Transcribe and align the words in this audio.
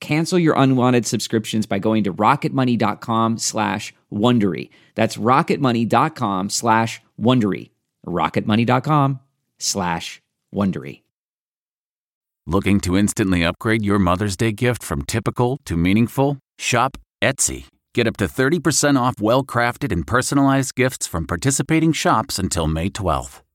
Cancel 0.00 0.38
your 0.38 0.54
unwanted 0.56 1.06
subscriptions 1.06 1.66
by 1.66 1.78
going 1.78 2.04
to 2.04 2.12
rocketmoney.com 2.12 3.38
slash 3.38 3.94
Wondery. 4.12 4.70
That's 4.94 5.16
rocketmoney.com 5.16 6.50
slash 6.50 7.00
Wondery. 7.20 7.70
rocketmoney.com 8.06 9.20
slash 9.58 10.22
Wondery. 10.54 11.02
Looking 12.46 12.80
to 12.80 12.96
instantly 12.96 13.44
upgrade 13.44 13.84
your 13.84 13.98
Mother's 13.98 14.36
Day 14.36 14.52
gift 14.52 14.82
from 14.82 15.02
typical 15.02 15.58
to 15.66 15.76
meaningful? 15.76 16.38
Shop 16.58 16.96
Etsy. 17.22 17.66
Get 17.94 18.06
up 18.06 18.16
to 18.16 18.26
30% 18.26 18.98
off 18.98 19.20
well 19.20 19.44
crafted 19.44 19.92
and 19.92 20.06
personalized 20.06 20.74
gifts 20.74 21.06
from 21.06 21.26
participating 21.26 21.92
shops 21.92 22.38
until 22.38 22.66
May 22.66 22.88
12th. 22.88 23.42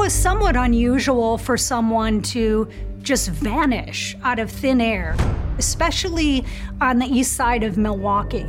Was 0.00 0.14
somewhat 0.14 0.56
unusual 0.56 1.36
for 1.36 1.58
someone 1.58 2.22
to 2.22 2.66
just 3.02 3.28
vanish 3.28 4.16
out 4.22 4.38
of 4.38 4.50
thin 4.50 4.80
air, 4.80 5.14
especially 5.58 6.42
on 6.80 6.98
the 6.98 7.04
east 7.04 7.34
side 7.34 7.62
of 7.62 7.76
Milwaukee. 7.76 8.46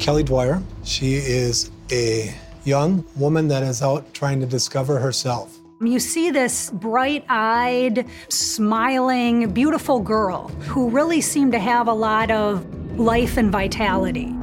Kelly 0.00 0.24
Dwyer, 0.24 0.60
she 0.82 1.14
is 1.14 1.70
a 1.92 2.34
young 2.64 3.04
woman 3.14 3.46
that 3.46 3.62
is 3.62 3.82
out 3.82 4.12
trying 4.12 4.40
to 4.40 4.46
discover 4.46 4.98
herself. 4.98 5.56
You 5.80 6.00
see 6.00 6.32
this 6.32 6.72
bright 6.72 7.24
eyed, 7.28 8.04
smiling, 8.30 9.52
beautiful 9.52 10.00
girl 10.00 10.48
who 10.66 10.90
really 10.90 11.20
seemed 11.20 11.52
to 11.52 11.60
have 11.60 11.86
a 11.86 11.94
lot 11.94 12.32
of 12.32 12.98
life 12.98 13.36
and 13.36 13.52
vitality. 13.52 14.34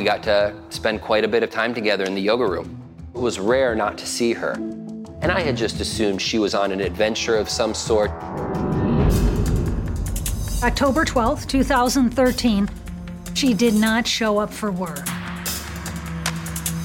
We 0.00 0.06
got 0.06 0.22
to 0.22 0.54
spend 0.70 1.02
quite 1.02 1.24
a 1.24 1.28
bit 1.28 1.42
of 1.42 1.50
time 1.50 1.74
together 1.74 2.04
in 2.04 2.14
the 2.14 2.22
yoga 2.22 2.46
room. 2.46 2.82
It 3.14 3.20
was 3.20 3.38
rare 3.38 3.74
not 3.74 3.98
to 3.98 4.06
see 4.06 4.32
her. 4.32 4.52
And 4.52 5.30
I 5.30 5.40
had 5.40 5.58
just 5.58 5.78
assumed 5.78 6.22
she 6.22 6.38
was 6.38 6.54
on 6.54 6.72
an 6.72 6.80
adventure 6.80 7.36
of 7.36 7.50
some 7.50 7.74
sort. 7.74 8.10
October 10.62 11.04
12th, 11.04 11.46
2013, 11.48 12.70
she 13.34 13.52
did 13.52 13.74
not 13.74 14.06
show 14.06 14.38
up 14.38 14.50
for 14.50 14.72
work. 14.72 15.06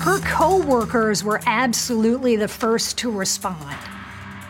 Her 0.01 0.19
co-workers 0.25 1.23
were 1.23 1.39
absolutely 1.45 2.35
the 2.35 2.49
first 2.49 2.97
to 2.97 3.09
respond. 3.09 3.77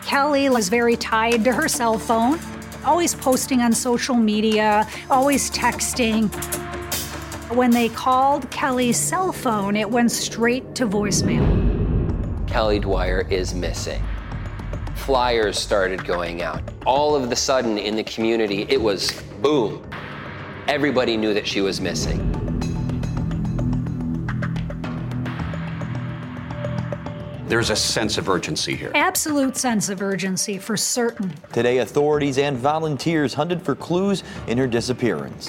Kelly 0.04 0.48
was 0.48 0.68
very 0.68 0.96
tied 0.96 1.44
to 1.44 1.52
her 1.52 1.68
cell 1.68 2.00
phone, 2.00 2.40
always 2.84 3.14
posting 3.14 3.60
on 3.60 3.72
social 3.72 4.16
media, 4.16 4.88
always 5.08 5.52
texting. 5.52 6.32
When 7.50 7.70
they 7.70 7.88
called 7.88 8.50
Kelly's 8.50 8.98
cell 8.98 9.30
phone, 9.30 9.76
it 9.76 9.88
went 9.88 10.10
straight 10.10 10.74
to 10.74 10.86
voicemail. 10.86 11.46
Kelly 12.48 12.80
Dwyer 12.80 13.24
is 13.30 13.54
missing. 13.54 14.02
Flyers 14.96 15.56
started 15.56 16.04
going 16.04 16.42
out. 16.42 16.60
All 16.84 17.14
of 17.14 17.30
the 17.30 17.36
sudden 17.36 17.78
in 17.78 17.94
the 17.94 18.02
community, 18.02 18.66
it 18.68 18.80
was 18.80 19.12
boom. 19.42 19.88
Everybody 20.66 21.16
knew 21.16 21.32
that 21.34 21.46
she 21.46 21.60
was 21.60 21.80
missing. 21.80 22.18
There's 27.46 27.70
a 27.70 27.76
sense 27.76 28.18
of 28.18 28.28
urgency 28.28 28.74
here. 28.74 28.90
Absolute 28.96 29.56
sense 29.56 29.88
of 29.88 30.02
urgency 30.02 30.58
for 30.58 30.76
certain. 30.76 31.32
Today, 31.52 31.78
authorities 31.78 32.38
and 32.38 32.56
volunteers 32.56 33.34
hunted 33.34 33.62
for 33.62 33.76
clues 33.76 34.24
in 34.48 34.58
her 34.58 34.66
disappearance. 34.66 35.48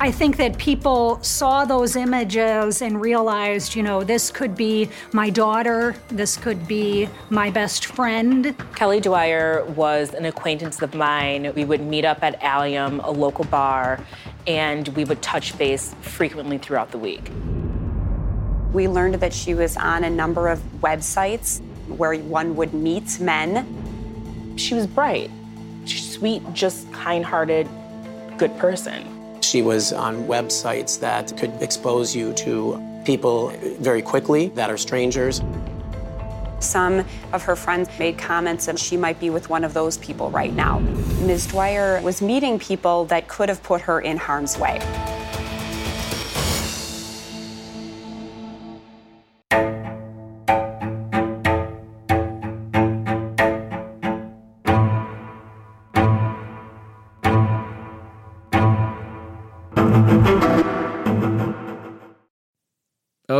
I 0.00 0.10
think 0.10 0.36
that 0.36 0.58
people 0.58 1.22
saw 1.22 1.64
those 1.64 1.94
images 1.96 2.82
and 2.82 3.00
realized, 3.00 3.74
you 3.74 3.82
know, 3.82 4.02
this 4.02 4.30
could 4.30 4.56
be 4.56 4.90
my 5.12 5.30
daughter, 5.30 5.94
this 6.08 6.36
could 6.36 6.66
be 6.66 7.08
my 7.30 7.48
best 7.48 7.86
friend. 7.86 8.54
Kelly 8.74 9.00
Dwyer 9.00 9.64
was 9.64 10.12
an 10.12 10.24
acquaintance 10.24 10.82
of 10.82 10.94
mine. 10.94 11.52
We 11.54 11.64
would 11.64 11.80
meet 11.80 12.04
up 12.04 12.22
at 12.22 12.42
Allium, 12.42 13.00
a 13.00 13.10
local 13.10 13.44
bar, 13.44 14.00
and 14.46 14.88
we 14.88 15.04
would 15.04 15.22
touch 15.22 15.56
base 15.56 15.94
frequently 16.02 16.58
throughout 16.58 16.90
the 16.90 16.98
week. 16.98 17.30
We 18.72 18.88
learned 18.88 19.14
that 19.14 19.32
she 19.32 19.54
was 19.54 19.76
on 19.76 20.04
a 20.04 20.10
number 20.10 20.48
of 20.48 20.58
websites 20.80 21.62
where 21.88 22.14
one 22.16 22.56
would 22.56 22.74
meet 22.74 23.20
men. 23.20 24.54
She 24.58 24.74
was 24.74 24.88
bright, 24.88 25.30
sweet, 25.86 26.42
just 26.52 26.92
kind 26.92 27.24
hearted, 27.24 27.68
good 28.36 28.54
person. 28.58 29.13
She 29.44 29.60
was 29.62 29.92
on 29.92 30.24
websites 30.24 30.98
that 31.00 31.36
could 31.36 31.52
expose 31.60 32.16
you 32.16 32.32
to 32.32 32.82
people 33.04 33.50
very 33.78 34.00
quickly 34.00 34.48
that 34.48 34.70
are 34.70 34.78
strangers. 34.78 35.42
Some 36.60 37.04
of 37.32 37.42
her 37.42 37.54
friends 37.54 37.90
made 37.98 38.16
comments 38.16 38.64
that 38.66 38.78
she 38.78 38.96
might 38.96 39.20
be 39.20 39.28
with 39.28 39.50
one 39.50 39.62
of 39.62 39.74
those 39.74 39.98
people 39.98 40.30
right 40.30 40.52
now. 40.54 40.78
Ms. 41.20 41.48
Dwyer 41.48 42.00
was 42.00 42.22
meeting 42.22 42.58
people 42.58 43.04
that 43.06 43.28
could 43.28 43.50
have 43.50 43.62
put 43.62 43.82
her 43.82 44.00
in 44.00 44.16
harm's 44.16 44.58
way. 44.58 44.78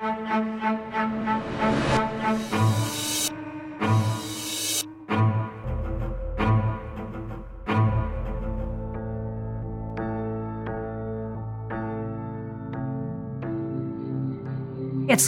It's 0.00 0.14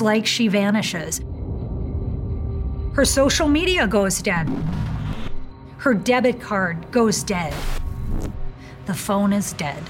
like 0.00 0.24
she 0.24 0.46
vanishes. 0.46 1.20
Her 2.94 3.04
social 3.04 3.48
media 3.48 3.88
goes 3.88 4.22
dead. 4.22 4.48
Her 5.78 5.94
debit 5.94 6.40
card 6.40 6.92
goes 6.92 7.24
dead. 7.24 7.52
The 8.86 8.94
phone 8.94 9.32
is 9.32 9.52
dead. 9.54 9.82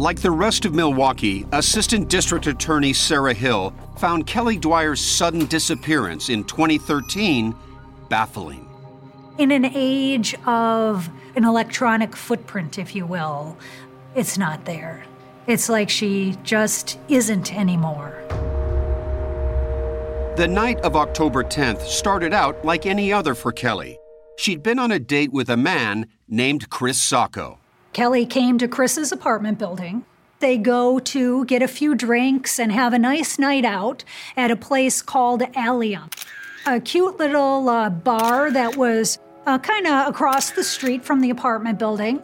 Like 0.00 0.22
the 0.22 0.30
rest 0.30 0.64
of 0.64 0.72
Milwaukee, 0.72 1.44
Assistant 1.52 2.08
District 2.08 2.46
Attorney 2.46 2.94
Sarah 2.94 3.34
Hill 3.34 3.74
found 3.98 4.26
Kelly 4.26 4.56
Dwyer's 4.56 4.98
sudden 4.98 5.44
disappearance 5.44 6.30
in 6.30 6.42
2013 6.44 7.54
baffling. 8.08 8.66
In 9.36 9.50
an 9.50 9.66
age 9.66 10.34
of 10.46 11.10
an 11.36 11.44
electronic 11.44 12.16
footprint, 12.16 12.78
if 12.78 12.94
you 12.94 13.04
will, 13.04 13.58
it's 14.14 14.38
not 14.38 14.64
there. 14.64 15.04
It's 15.46 15.68
like 15.68 15.90
she 15.90 16.34
just 16.44 16.98
isn't 17.10 17.54
anymore. 17.54 18.22
The 20.38 20.48
night 20.48 20.80
of 20.80 20.96
October 20.96 21.44
10th 21.44 21.82
started 21.82 22.32
out 22.32 22.64
like 22.64 22.86
any 22.86 23.12
other 23.12 23.34
for 23.34 23.52
Kelly. 23.52 23.98
She'd 24.38 24.62
been 24.62 24.78
on 24.78 24.92
a 24.92 24.98
date 24.98 25.30
with 25.30 25.50
a 25.50 25.58
man 25.58 26.06
named 26.26 26.70
Chris 26.70 26.96
Sacco. 26.96 27.58
Kelly 27.92 28.24
came 28.24 28.56
to 28.58 28.68
Chris's 28.68 29.10
apartment 29.10 29.58
building. 29.58 30.04
They 30.38 30.56
go 30.56 31.00
to 31.00 31.44
get 31.44 31.60
a 31.60 31.68
few 31.68 31.94
drinks 31.94 32.58
and 32.58 32.70
have 32.72 32.92
a 32.92 32.98
nice 32.98 33.38
night 33.38 33.64
out 33.64 34.04
at 34.36 34.50
a 34.50 34.56
place 34.56 35.02
called 35.02 35.42
Allium, 35.54 36.08
a 36.66 36.80
cute 36.80 37.18
little 37.18 37.68
uh, 37.68 37.90
bar 37.90 38.50
that 38.52 38.76
was 38.76 39.18
uh, 39.46 39.58
kind 39.58 39.86
of 39.86 40.08
across 40.08 40.50
the 40.50 40.62
street 40.62 41.04
from 41.04 41.20
the 41.20 41.30
apartment 41.30 41.78
building. 41.78 42.22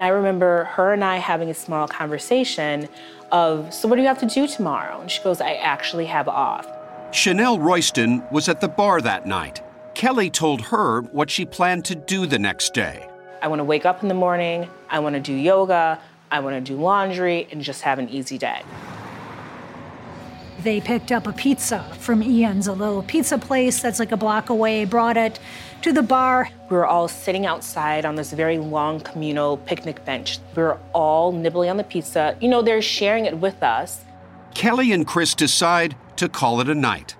I 0.00 0.08
remember 0.08 0.64
her 0.64 0.92
and 0.92 1.04
I 1.04 1.16
having 1.16 1.50
a 1.50 1.54
small 1.54 1.88
conversation 1.88 2.88
of, 3.32 3.74
So, 3.74 3.88
what 3.88 3.96
do 3.96 4.02
you 4.02 4.08
have 4.08 4.20
to 4.20 4.26
do 4.26 4.46
tomorrow? 4.46 5.00
And 5.00 5.10
she 5.10 5.22
goes, 5.22 5.40
I 5.40 5.54
actually 5.54 6.06
have 6.06 6.28
off. 6.28 6.68
Chanel 7.12 7.58
Royston 7.58 8.22
was 8.30 8.48
at 8.48 8.60
the 8.60 8.68
bar 8.68 9.00
that 9.00 9.26
night. 9.26 9.62
Kelly 9.94 10.30
told 10.30 10.60
her 10.62 11.02
what 11.02 11.30
she 11.30 11.44
planned 11.44 11.84
to 11.86 11.94
do 11.94 12.26
the 12.26 12.38
next 12.38 12.74
day. 12.74 13.08
I 13.44 13.48
want 13.48 13.60
to 13.60 13.64
wake 13.64 13.84
up 13.84 14.02
in 14.02 14.08
the 14.08 14.14
morning, 14.14 14.70
I 14.88 15.00
want 15.00 15.16
to 15.16 15.20
do 15.20 15.34
yoga, 15.34 16.00
I 16.30 16.40
want 16.40 16.56
to 16.56 16.62
do 16.62 16.80
laundry, 16.80 17.46
and 17.52 17.60
just 17.60 17.82
have 17.82 17.98
an 17.98 18.08
easy 18.08 18.38
day. 18.38 18.62
They 20.62 20.80
picked 20.80 21.12
up 21.12 21.26
a 21.26 21.32
pizza 21.34 21.84
from 21.98 22.22
Ian's, 22.22 22.68
a 22.68 22.72
little 22.72 23.02
pizza 23.02 23.36
place 23.36 23.82
that's 23.82 23.98
like 23.98 24.12
a 24.12 24.16
block 24.16 24.48
away, 24.48 24.86
brought 24.86 25.18
it 25.18 25.40
to 25.82 25.92
the 25.92 26.02
bar. 26.02 26.48
We 26.70 26.76
were 26.78 26.86
all 26.86 27.06
sitting 27.06 27.44
outside 27.44 28.06
on 28.06 28.14
this 28.14 28.32
very 28.32 28.56
long 28.56 29.00
communal 29.00 29.58
picnic 29.58 30.06
bench. 30.06 30.38
We 30.56 30.62
were 30.62 30.78
all 30.94 31.30
nibbling 31.30 31.68
on 31.68 31.76
the 31.76 31.84
pizza. 31.84 32.38
You 32.40 32.48
know, 32.48 32.62
they're 32.62 32.80
sharing 32.80 33.26
it 33.26 33.36
with 33.36 33.62
us. 33.62 34.06
Kelly 34.54 34.90
and 34.90 35.06
Chris 35.06 35.34
decide 35.34 35.96
to 36.16 36.30
call 36.30 36.62
it 36.62 36.70
a 36.70 36.74
night. 36.74 37.14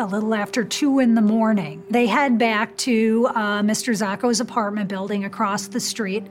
A 0.00 0.06
little 0.06 0.34
after 0.34 0.64
two 0.64 0.98
in 0.98 1.14
the 1.14 1.20
morning, 1.20 1.84
they 1.90 2.06
head 2.06 2.38
back 2.38 2.74
to 2.78 3.28
uh, 3.34 3.60
Mr. 3.60 3.94
Sacco's 3.94 4.40
apartment 4.40 4.88
building 4.88 5.26
across 5.26 5.68
the 5.68 5.78
street. 5.78 6.26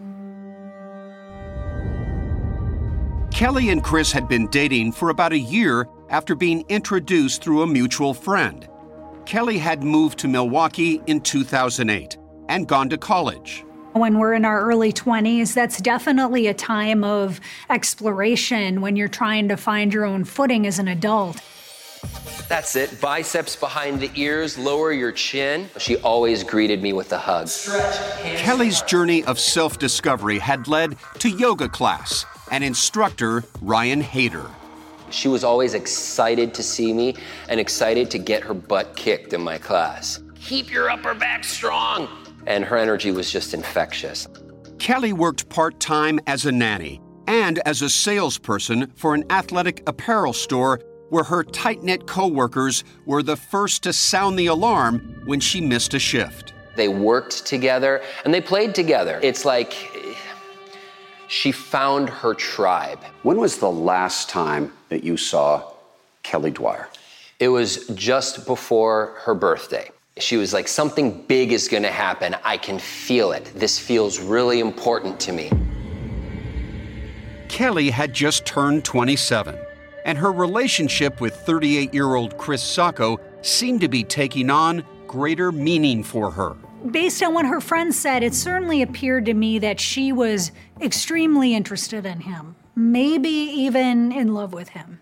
Kelly 3.30 3.70
and 3.70 3.84
Chris 3.84 4.12
had 4.12 4.28
been 4.28 4.48
dating 4.48 4.94
for 4.94 5.12
about 5.12 5.34
a 5.34 5.38
year 5.38 5.88
after 6.10 6.34
being 6.34 6.66
introduced 6.68 7.44
through 7.44 7.62
a 7.62 7.68
mutual 7.68 8.16
friend. 8.16 8.68
Kelly 9.28 9.60
had 9.60 9.84
moved 9.84 10.18
to 10.18 10.28
Milwaukee 10.28 11.00
in 11.06 11.22
2008 11.22 12.18
and 12.48 12.68
gone 12.68 12.90
to 12.90 12.98
college. 12.98 13.64
When 13.94 14.18
we're 14.18 14.34
in 14.34 14.46
our 14.46 14.62
early 14.62 14.92
20s, 14.92 15.54
that's 15.54 15.80
definitely 15.80 16.48
a 16.48 16.56
time 16.56 17.04
of 17.04 17.40
exploration 17.70 18.82
when 18.82 18.96
you're 18.96 19.08
trying 19.08 19.48
to 19.50 19.58
find 19.58 19.94
your 19.94 20.06
own 20.06 20.24
footing 20.24 20.66
as 20.66 20.80
an 20.80 20.88
adult. 20.88 21.40
That's 22.48 22.76
it. 22.76 23.00
Biceps 23.00 23.56
behind 23.56 24.00
the 24.00 24.10
ears, 24.16 24.58
lower 24.58 24.92
your 24.92 25.12
chin. 25.12 25.70
She 25.78 25.98
always 25.98 26.44
greeted 26.44 26.82
me 26.82 26.94
with 26.94 27.12
a 27.14 27.20
hug. 27.20 27.48
Kelly's 28.38 28.82
journey 28.82 29.24
of 29.26 29.40
self 29.40 29.78
discovery 29.78 30.40
had 30.40 30.68
led 30.68 30.98
to 31.20 31.30
yoga 31.30 31.70
class 31.70 32.26
and 32.52 32.64
instructor 32.64 33.44
Ryan 33.62 34.02
Hayter. 34.02 34.50
She 35.12 35.28
was 35.28 35.44
always 35.44 35.74
excited 35.74 36.54
to 36.56 36.64
see 36.64 36.94
me 36.94 37.16
and 37.50 37.60
excited 37.60 38.10
to 38.12 38.18
get 38.18 38.44
her 38.44 38.54
butt 38.54 38.96
kicked 38.96 39.34
in 39.34 39.42
my 39.42 39.58
class. 39.58 40.22
Keep 40.36 40.72
your 40.72 40.90
upper 40.90 41.14
back 41.14 41.44
strong. 41.44 42.08
And 42.48 42.64
her 42.66 42.78
energy 42.78 43.12
was 43.12 43.32
just 43.32 43.54
infectious. 43.54 44.28
Kelly 44.80 45.14
worked 45.14 45.50
part 45.50 45.80
time 45.80 46.20
as 46.26 46.46
a 46.46 46.52
nanny 46.52 47.02
and 47.28 47.60
as 47.66 47.82
a 47.84 47.90
salesperson 47.90 48.92
for 48.96 49.14
an 49.14 49.24
athletic 49.30 49.84
apparel 49.88 50.34
store 50.34 50.80
where 51.10 51.24
her 51.24 51.44
tight 51.44 51.84
knit 51.84 52.08
coworkers 52.08 52.84
were 53.06 53.24
the 53.24 53.36
first 53.36 53.84
to 53.84 53.94
sound 53.94 54.38
the 54.38 54.48
alarm 54.48 55.22
when 55.26 55.40
she 55.40 55.62
missed 55.62 55.94
a 55.94 56.00
shift. 56.00 56.54
They 56.76 56.88
worked 56.88 57.46
together 57.46 58.02
and 58.24 58.34
they 58.34 58.42
played 58.42 58.74
together. 58.74 59.20
It's 59.22 59.46
like 59.46 59.76
she 61.28 61.52
found 61.52 62.10
her 62.10 62.34
tribe. 62.34 63.00
When 63.24 63.38
was 63.38 63.58
the 63.58 63.72
last 63.72 64.30
time 64.30 64.72
that 64.90 65.04
you 65.04 65.18
saw 65.18 65.72
Kelly 66.24 66.52
Dwyer? 66.52 66.88
It 67.40 67.50
was 67.50 67.88
just 67.90 68.46
before 68.46 69.16
her 69.20 69.34
birthday. 69.34 69.92
She 70.18 70.38
was 70.38 70.54
like, 70.54 70.68
Something 70.68 71.24
big 71.28 71.52
is 71.54 71.68
gonna 71.68 71.92
happen. 71.92 72.36
I 72.44 72.58
can 72.58 72.80
feel 72.80 73.32
it. 73.32 73.52
This 73.56 73.80
feels 73.80 74.20
really 74.20 74.60
important 74.60 75.20
to 75.22 75.32
me. 75.32 75.52
Kelly 77.48 77.90
had 77.90 78.14
just 78.14 78.46
turned 78.46 78.86
27 78.86 79.58
and 80.10 80.18
her 80.18 80.32
relationship 80.32 81.22
with 81.22 81.36
38 81.36 81.94
year 81.94 82.16
old 82.16 82.36
Chris 82.36 82.64
Sacco 82.64 83.20
seemed 83.44 83.80
to 83.82 83.88
be 83.88 84.04
taking 84.04 84.50
on 84.50 84.84
greater 85.06 85.52
meaning 85.52 86.04
for 86.04 86.32
her. 86.32 86.56
Based 86.90 87.22
on 87.22 87.36
what 87.36 87.46
her 87.46 87.62
friends 87.62 87.96
said, 88.00 88.24
it 88.24 88.34
certainly 88.34 88.82
appeared 88.82 89.28
to 89.28 89.36
me 89.36 89.60
that 89.60 89.80
she 89.80 90.12
was 90.12 90.52
extremely 90.82 91.54
interested 91.54 92.08
in 92.08 92.22
him, 92.22 92.56
maybe 92.76 93.30
even 93.30 94.12
in 94.12 94.34
love 94.34 94.52
with 94.52 94.70
him. 94.70 95.00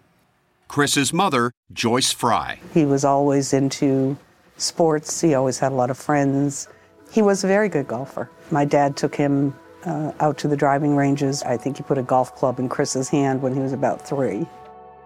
Chris's 0.68 1.14
mother, 1.14 1.54
Joyce 1.72 2.12
Fry. 2.12 2.60
He 2.74 2.84
was 2.84 3.06
always 3.06 3.54
into 3.54 4.18
sports, 4.58 5.22
he 5.22 5.36
always 5.36 5.58
had 5.58 5.72
a 5.72 5.76
lot 5.76 5.90
of 5.90 5.98
friends. 5.98 6.68
He 7.14 7.22
was 7.22 7.46
a 7.46 7.48
very 7.48 7.70
good 7.70 7.88
golfer. 7.88 8.30
My 8.52 8.66
dad 8.66 8.98
took 8.98 9.16
him 9.16 9.56
uh, 9.86 10.12
out 10.20 10.38
to 10.40 10.50
the 10.50 10.58
driving 10.58 10.98
ranges. 10.98 11.44
I 11.44 11.56
think 11.56 11.78
he 11.78 11.84
put 11.84 11.98
a 11.98 12.04
golf 12.04 12.36
club 12.36 12.60
in 12.60 12.68
Chris's 12.68 13.08
hand 13.08 13.42
when 13.42 13.54
he 13.54 13.62
was 13.62 13.72
about 13.72 14.06
three. 14.06 14.46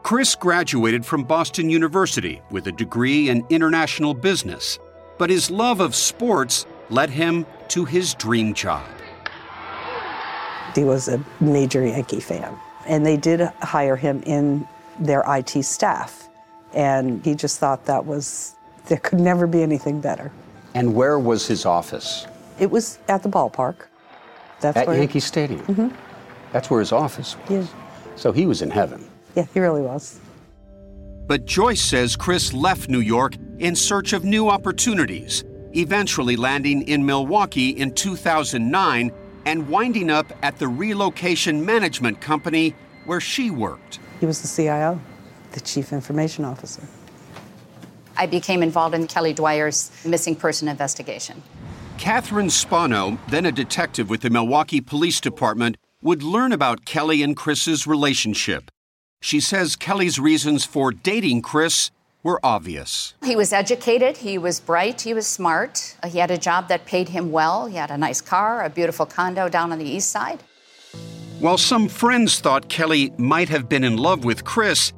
Chris 0.03 0.35
graduated 0.35 1.05
from 1.05 1.23
Boston 1.23 1.69
University 1.69 2.41
with 2.49 2.67
a 2.67 2.71
degree 2.71 3.29
in 3.29 3.45
international 3.49 4.13
business, 4.13 4.79
but 5.17 5.29
his 5.29 5.51
love 5.51 5.79
of 5.79 5.95
sports 5.95 6.65
led 6.89 7.09
him 7.09 7.45
to 7.69 7.85
his 7.85 8.15
dream 8.15 8.53
job. 8.53 8.83
He 10.73 10.83
was 10.83 11.07
a 11.07 11.23
major 11.39 11.85
Yankee 11.85 12.19
fan, 12.19 12.57
and 12.87 13.05
they 13.05 13.15
did 13.15 13.41
hire 13.61 13.95
him 13.95 14.23
in 14.25 14.67
their 14.99 15.23
IT 15.27 15.63
staff, 15.63 16.29
and 16.73 17.23
he 17.23 17.35
just 17.35 17.59
thought 17.59 17.85
that 17.85 18.05
was, 18.05 18.55
there 18.87 18.97
could 18.97 19.19
never 19.19 19.45
be 19.45 19.61
anything 19.61 20.01
better. 20.01 20.31
And 20.73 20.95
where 20.95 21.19
was 21.19 21.45
his 21.45 21.65
office? 21.65 22.25
It 22.59 22.71
was 22.71 22.97
at 23.07 23.21
the 23.21 23.29
ballpark. 23.29 23.87
That's 24.61 24.77
at 24.77 24.87
where 24.87 24.97
Yankee 24.97 25.19
Stadium. 25.19 25.61
Mm-hmm. 25.61 25.95
That's 26.53 26.69
where 26.69 26.79
his 26.79 26.91
office 26.91 27.37
was. 27.37 27.49
Yeah. 27.49 27.67
So 28.15 28.31
he 28.31 28.45
was 28.45 28.61
in 28.61 28.71
heaven. 28.71 29.07
Yeah, 29.35 29.45
he 29.53 29.59
really 29.59 29.81
was. 29.81 30.19
But 31.27 31.45
Joyce 31.45 31.81
says 31.81 32.15
Chris 32.15 32.53
left 32.53 32.89
New 32.89 32.99
York 32.99 33.35
in 33.59 33.75
search 33.75 34.13
of 34.13 34.25
new 34.25 34.49
opportunities, 34.49 35.43
eventually 35.73 36.35
landing 36.35 36.81
in 36.87 37.05
Milwaukee 37.05 37.69
in 37.69 37.93
2009 37.93 39.11
and 39.45 39.69
winding 39.69 40.09
up 40.09 40.31
at 40.43 40.57
the 40.59 40.67
relocation 40.67 41.65
management 41.65 42.19
company 42.21 42.75
where 43.05 43.21
she 43.21 43.49
worked. 43.49 43.99
He 44.19 44.25
was 44.25 44.41
the 44.41 44.47
CIO, 44.47 44.99
the 45.53 45.61
Chief 45.61 45.93
Information 45.93 46.45
Officer. 46.45 46.83
I 48.17 48.25
became 48.25 48.61
involved 48.61 48.93
in 48.93 49.07
Kelly 49.07 49.33
Dwyer's 49.33 49.91
missing 50.05 50.35
person 50.35 50.67
investigation. 50.67 51.41
Catherine 51.97 52.49
Spano, 52.49 53.17
then 53.29 53.45
a 53.45 53.51
detective 53.51 54.09
with 54.09 54.21
the 54.21 54.29
Milwaukee 54.29 54.81
Police 54.81 55.21
Department, 55.21 55.77
would 56.01 56.23
learn 56.23 56.51
about 56.51 56.85
Kelly 56.85 57.23
and 57.23 57.37
Chris's 57.37 57.87
relationship. 57.87 58.69
She 59.21 59.39
says 59.39 59.75
Kelly's 59.75 60.19
reasons 60.19 60.65
for 60.65 60.91
dating 60.91 61.43
Chris 61.43 61.91
were 62.23 62.39
obvious. 62.43 63.13
He 63.23 63.35
was 63.35 63.53
educated, 63.53 64.17
he 64.17 64.37
was 64.37 64.59
bright, 64.59 65.01
he 65.01 65.13
was 65.13 65.27
smart. 65.27 65.95
He 66.07 66.17
had 66.17 66.31
a 66.31 66.37
job 66.37 66.67
that 66.69 66.85
paid 66.85 67.09
him 67.09 67.31
well. 67.31 67.67
He 67.67 67.77
had 67.77 67.91
a 67.91 67.97
nice 67.97 68.19
car, 68.19 68.63
a 68.63 68.69
beautiful 68.69 69.05
condo 69.05 69.47
down 69.47 69.71
on 69.71 69.77
the 69.77 69.85
east 69.85 70.09
side. 70.09 70.43
While 71.39 71.57
some 71.57 71.87
friends 71.87 72.39
thought 72.39 72.67
Kelly 72.67 73.13
might 73.17 73.49
have 73.49 73.69
been 73.69 73.83
in 73.83 73.97
love 73.97 74.25
with 74.25 74.43
Chris, 74.43 74.91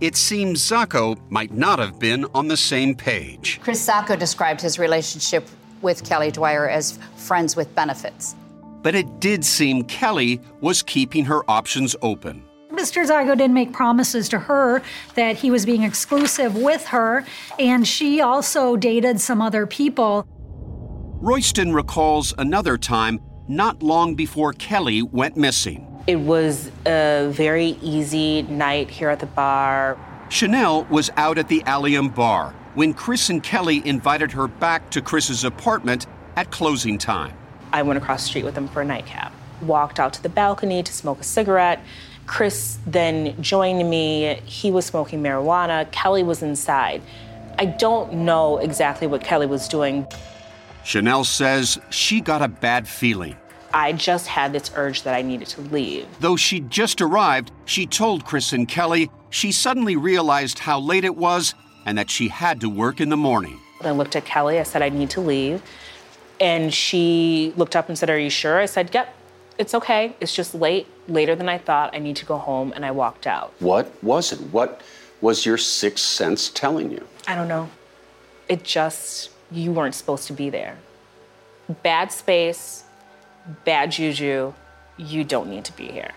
it 0.00 0.16
seems 0.16 0.62
Sacco 0.62 1.16
might 1.28 1.52
not 1.52 1.78
have 1.78 1.98
been 1.98 2.26
on 2.34 2.48
the 2.48 2.56
same 2.56 2.94
page. 2.94 3.60
Chris 3.62 3.80
Sacco 3.80 4.16
described 4.16 4.60
his 4.60 4.78
relationship 4.78 5.48
with 5.82 6.04
Kelly 6.04 6.30
Dwyer 6.30 6.68
as 6.68 6.98
friends 7.16 7.56
with 7.56 7.72
benefits. 7.74 8.34
But 8.82 8.94
it 8.94 9.20
did 9.20 9.44
seem 9.44 9.84
Kelly 9.84 10.40
was 10.60 10.82
keeping 10.82 11.24
her 11.24 11.48
options 11.50 11.96
open. 12.02 12.44
Mr. 12.78 13.04
Sacco 13.04 13.34
didn't 13.34 13.54
make 13.54 13.72
promises 13.72 14.28
to 14.28 14.38
her 14.38 14.82
that 15.16 15.36
he 15.36 15.50
was 15.50 15.66
being 15.66 15.82
exclusive 15.82 16.54
with 16.54 16.86
her, 16.86 17.24
and 17.58 17.84
she 17.84 18.20
also 18.20 18.76
dated 18.76 19.20
some 19.20 19.42
other 19.42 19.66
people. 19.66 20.24
Royston 21.20 21.72
recalls 21.72 22.32
another 22.38 22.78
time 22.78 23.20
not 23.48 23.82
long 23.82 24.14
before 24.14 24.52
Kelly 24.52 25.02
went 25.02 25.36
missing. 25.36 25.84
It 26.06 26.20
was 26.20 26.70
a 26.86 27.28
very 27.32 27.76
easy 27.82 28.42
night 28.42 28.88
here 28.88 29.08
at 29.08 29.18
the 29.18 29.26
bar. 29.26 29.98
Chanel 30.28 30.84
was 30.84 31.10
out 31.16 31.36
at 31.36 31.48
the 31.48 31.64
Allium 31.64 32.10
bar 32.10 32.54
when 32.74 32.94
Chris 32.94 33.28
and 33.28 33.42
Kelly 33.42 33.84
invited 33.84 34.30
her 34.30 34.46
back 34.46 34.88
to 34.90 35.02
Chris's 35.02 35.42
apartment 35.42 36.06
at 36.36 36.52
closing 36.52 36.96
time. 36.96 37.36
I 37.72 37.82
went 37.82 37.96
across 37.96 38.22
the 38.22 38.28
street 38.28 38.44
with 38.44 38.54
them 38.54 38.68
for 38.68 38.82
a 38.82 38.84
nightcap. 38.84 39.32
Walked 39.62 39.98
out 39.98 40.12
to 40.12 40.22
the 40.22 40.28
balcony 40.28 40.84
to 40.84 40.92
smoke 40.92 41.18
a 41.18 41.24
cigarette. 41.24 41.82
Chris 42.28 42.78
then 42.86 43.40
joined 43.42 43.88
me. 43.90 44.40
He 44.44 44.70
was 44.70 44.86
smoking 44.86 45.22
marijuana. 45.22 45.90
Kelly 45.90 46.22
was 46.22 46.42
inside. 46.42 47.02
I 47.58 47.64
don't 47.64 48.12
know 48.12 48.58
exactly 48.58 49.08
what 49.08 49.24
Kelly 49.24 49.46
was 49.46 49.66
doing. 49.66 50.06
Chanel 50.84 51.24
says 51.24 51.80
she 51.90 52.20
got 52.20 52.40
a 52.40 52.48
bad 52.48 52.86
feeling. 52.86 53.36
I 53.74 53.92
just 53.92 54.26
had 54.28 54.52
this 54.52 54.70
urge 54.76 55.02
that 55.02 55.14
I 55.14 55.22
needed 55.22 55.48
to 55.48 55.62
leave. 55.62 56.06
Though 56.20 56.36
she'd 56.36 56.70
just 56.70 57.00
arrived, 57.00 57.50
she 57.64 57.86
told 57.86 58.24
Chris 58.24 58.52
and 58.52 58.68
Kelly 58.68 59.10
she 59.30 59.50
suddenly 59.50 59.96
realized 59.96 60.60
how 60.60 60.78
late 60.78 61.04
it 61.04 61.16
was 61.16 61.54
and 61.84 61.98
that 61.98 62.10
she 62.10 62.28
had 62.28 62.60
to 62.60 62.68
work 62.68 63.00
in 63.00 63.08
the 63.08 63.16
morning. 63.16 63.58
I 63.82 63.90
looked 63.90 64.16
at 64.16 64.24
Kelly, 64.24 64.58
I 64.58 64.62
said, 64.62 64.82
I 64.82 64.88
need 64.88 65.10
to 65.10 65.20
leave. 65.20 65.62
And 66.40 66.72
she 66.72 67.52
looked 67.56 67.74
up 67.74 67.88
and 67.88 67.98
said, 67.98 68.10
Are 68.10 68.18
you 68.18 68.30
sure? 68.30 68.58
I 68.58 68.66
said, 68.66 68.90
Yep, 68.94 69.14
it's 69.58 69.74
okay. 69.74 70.14
It's 70.20 70.34
just 70.34 70.54
late, 70.54 70.86
later 71.08 71.34
than 71.34 71.48
I 71.48 71.58
thought. 71.58 71.94
I 71.94 71.98
need 71.98 72.16
to 72.16 72.24
go 72.24 72.38
home. 72.38 72.72
And 72.74 72.86
I 72.86 72.90
walked 72.92 73.26
out. 73.26 73.52
What 73.58 73.92
was 74.02 74.32
it? 74.32 74.40
What 74.52 74.80
was 75.20 75.44
your 75.44 75.58
sixth 75.58 76.04
sense 76.04 76.48
telling 76.50 76.90
you? 76.90 77.06
I 77.26 77.34
don't 77.34 77.48
know. 77.48 77.68
It 78.48 78.64
just, 78.64 79.30
you 79.50 79.72
weren't 79.72 79.94
supposed 79.94 80.26
to 80.28 80.32
be 80.32 80.48
there. 80.48 80.78
Bad 81.82 82.12
space, 82.12 82.84
bad 83.64 83.92
juju, 83.92 84.54
you 84.96 85.24
don't 85.24 85.50
need 85.50 85.64
to 85.66 85.72
be 85.76 85.88
here. 85.88 86.12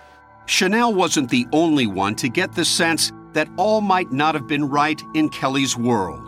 Chanel 0.46 0.94
wasn't 0.94 1.30
the 1.30 1.46
only 1.52 1.88
one 1.88 2.16
to 2.16 2.30
get 2.30 2.54
the 2.54 2.64
sense 2.64 3.12
that 3.34 3.50
all 3.58 3.82
might 3.82 4.12
not 4.12 4.36
have 4.36 4.48
been 4.48 4.70
right 4.70 5.02
in 5.14 5.30
Kelly's 5.30 5.78
world. 5.78 6.28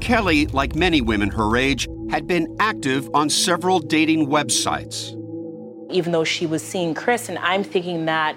Kelly, 0.00 0.46
like 0.48 0.74
many 0.74 1.00
women 1.00 1.30
her 1.30 1.56
age, 1.56 1.86
had 2.10 2.26
been 2.26 2.54
active 2.58 3.08
on 3.14 3.30
several 3.30 3.78
dating 3.78 4.26
websites. 4.26 5.16
Even 5.92 6.12
though 6.12 6.24
she 6.24 6.46
was 6.46 6.62
seeing 6.62 6.94
Chris, 6.94 7.28
and 7.28 7.38
I'm 7.38 7.62
thinking 7.62 8.06
that 8.06 8.36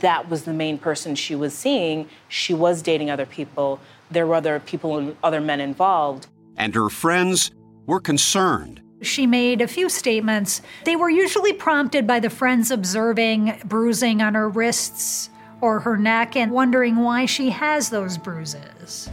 that 0.00 0.28
was 0.28 0.44
the 0.44 0.52
main 0.52 0.78
person 0.78 1.14
she 1.14 1.34
was 1.34 1.52
seeing, 1.54 2.08
she 2.28 2.54
was 2.54 2.82
dating 2.82 3.10
other 3.10 3.26
people. 3.26 3.80
There 4.10 4.26
were 4.26 4.34
other 4.34 4.60
people 4.60 4.98
and 4.98 5.16
other 5.22 5.40
men 5.40 5.60
involved. 5.60 6.26
And 6.56 6.74
her 6.74 6.88
friends 6.88 7.50
were 7.86 8.00
concerned. 8.00 8.80
She 9.02 9.26
made 9.26 9.60
a 9.60 9.68
few 9.68 9.88
statements. 9.88 10.62
They 10.84 10.96
were 10.96 11.10
usually 11.10 11.52
prompted 11.52 12.06
by 12.06 12.20
the 12.20 12.30
friends 12.30 12.70
observing 12.70 13.60
bruising 13.64 14.22
on 14.22 14.34
her 14.34 14.48
wrists 14.48 15.28
or 15.60 15.80
her 15.80 15.96
neck 15.96 16.36
and 16.36 16.52
wondering 16.52 16.96
why 16.96 17.26
she 17.26 17.50
has 17.50 17.90
those 17.90 18.16
bruises. 18.16 19.10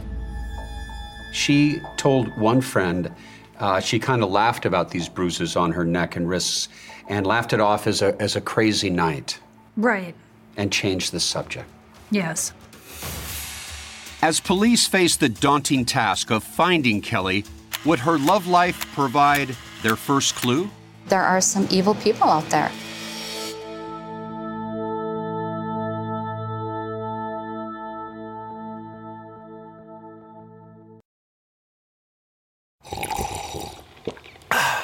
She 1.32 1.80
told 1.96 2.36
one 2.38 2.60
friend 2.60 3.12
uh, 3.62 3.80
she 3.80 3.98
kind 3.98 4.22
of 4.22 4.30
laughed 4.30 4.66
about 4.66 4.90
these 4.90 5.08
bruises 5.08 5.56
on 5.56 5.70
her 5.72 5.84
neck 5.84 6.16
and 6.16 6.28
wrists 6.28 6.68
and 7.08 7.26
laughed 7.26 7.52
it 7.52 7.60
off 7.60 7.86
as 7.86 8.02
a, 8.02 8.20
as 8.20 8.36
a 8.36 8.40
crazy 8.40 8.90
night 8.90 9.38
Right. 9.76 10.14
and 10.56 10.70
changed 10.72 11.12
the 11.12 11.20
subject. 11.20 11.68
Yes. 12.10 12.52
As 14.20 14.40
police 14.40 14.86
faced 14.86 15.20
the 15.20 15.28
daunting 15.28 15.84
task 15.84 16.30
of 16.30 16.44
finding 16.44 17.00
Kelly, 17.00 17.44
would 17.84 18.00
her 18.00 18.18
love 18.18 18.46
life 18.46 18.86
provide 18.94 19.56
their 19.82 19.96
first 19.96 20.34
clue? 20.34 20.68
There 21.06 21.22
are 21.22 21.40
some 21.40 21.66
evil 21.70 21.94
people 21.96 22.28
out 22.28 22.48
there. 22.50 22.70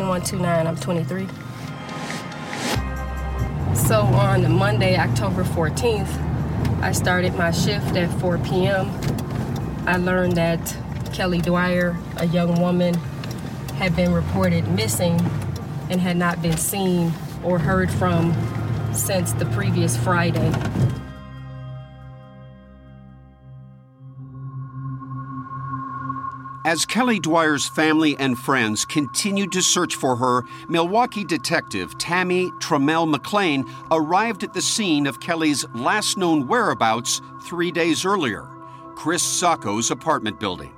Nine 0.00 0.08
one 0.08 0.22
two 0.22 0.38
nine. 0.38 0.66
I'm 0.66 0.76
23. 0.76 1.28
So 3.74 4.00
on 4.00 4.50
Monday, 4.50 4.96
October 4.96 5.44
14th, 5.44 6.08
I 6.80 6.92
started 6.92 7.34
my 7.34 7.50
shift 7.50 7.94
at 7.96 8.08
4 8.18 8.38
p.m. 8.38 8.90
I 9.86 9.98
learned 9.98 10.36
that 10.36 10.74
Kelly 11.12 11.42
Dwyer, 11.42 11.98
a 12.16 12.26
young 12.26 12.58
woman, 12.62 12.94
had 13.74 13.94
been 13.94 14.14
reported 14.14 14.66
missing 14.68 15.20
and 15.90 16.00
had 16.00 16.16
not 16.16 16.40
been 16.40 16.56
seen 16.56 17.12
or 17.44 17.58
heard 17.58 17.90
from 17.90 18.32
since 18.94 19.34
the 19.34 19.44
previous 19.46 19.98
Friday. 19.98 20.50
As 26.62 26.84
Kelly 26.84 27.18
Dwyer's 27.18 27.66
family 27.66 28.18
and 28.18 28.38
friends 28.38 28.84
continued 28.84 29.50
to 29.52 29.62
search 29.62 29.94
for 29.94 30.16
her, 30.16 30.44
Milwaukee 30.68 31.24
detective 31.24 31.96
Tammy 31.96 32.50
Trammell 32.60 33.08
McLean 33.08 33.64
arrived 33.90 34.44
at 34.44 34.52
the 34.52 34.60
scene 34.60 35.06
of 35.06 35.20
Kelly's 35.20 35.66
last 35.74 36.18
known 36.18 36.46
whereabouts 36.46 37.22
three 37.44 37.70
days 37.70 38.04
earlier 38.04 38.46
Chris 38.94 39.22
Sacco's 39.22 39.90
apartment 39.90 40.38
building. 40.38 40.74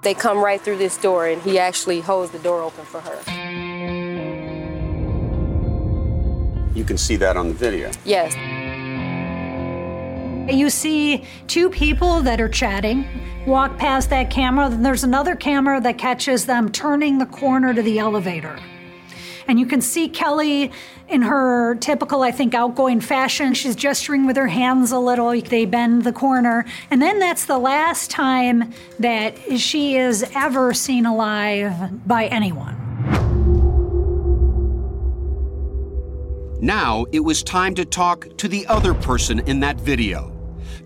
They 0.00 0.14
come 0.14 0.38
right 0.38 0.58
through 0.60 0.78
this 0.78 0.96
door, 0.96 1.26
and 1.26 1.42
he 1.42 1.58
actually 1.58 2.00
holds 2.00 2.32
the 2.32 2.38
door 2.38 2.62
open 2.62 2.86
for 2.86 3.02
her. 3.02 3.20
You 6.74 6.84
can 6.84 6.96
see 6.96 7.16
that 7.16 7.36
on 7.36 7.48
the 7.48 7.54
video. 7.54 7.90
Yes. 8.06 8.34
You 10.50 10.70
see 10.70 11.26
two 11.46 11.68
people 11.68 12.22
that 12.22 12.40
are 12.40 12.48
chatting 12.48 13.06
walk 13.46 13.76
past 13.76 14.10
that 14.10 14.30
camera, 14.30 14.68
then 14.68 14.82
there's 14.82 15.04
another 15.04 15.34
camera 15.34 15.80
that 15.80 15.98
catches 15.98 16.46
them 16.46 16.70
turning 16.70 17.18
the 17.18 17.26
corner 17.26 17.74
to 17.74 17.82
the 17.82 17.98
elevator. 17.98 18.58
And 19.48 19.58
you 19.58 19.66
can 19.66 19.80
see 19.80 20.08
Kelly 20.08 20.70
in 21.08 21.22
her 21.22 21.74
typical, 21.76 22.22
I 22.22 22.30
think, 22.30 22.54
outgoing 22.54 23.00
fashion. 23.00 23.54
She's 23.54 23.74
gesturing 23.74 24.24
with 24.26 24.36
her 24.36 24.46
hands 24.46 24.92
a 24.92 24.98
little. 24.98 25.38
They 25.40 25.64
bend 25.64 26.04
the 26.04 26.12
corner. 26.12 26.64
And 26.90 27.02
then 27.02 27.18
that's 27.18 27.46
the 27.46 27.58
last 27.58 28.10
time 28.10 28.72
that 29.00 29.36
she 29.58 29.96
is 29.96 30.24
ever 30.34 30.72
seen 30.72 31.06
alive 31.06 32.06
by 32.06 32.26
anyone. 32.26 32.78
Now 36.60 37.06
it 37.10 37.20
was 37.20 37.42
time 37.42 37.74
to 37.74 37.84
talk 37.84 38.36
to 38.38 38.46
the 38.46 38.64
other 38.68 38.94
person 38.94 39.40
in 39.40 39.58
that 39.60 39.80
video. 39.80 40.31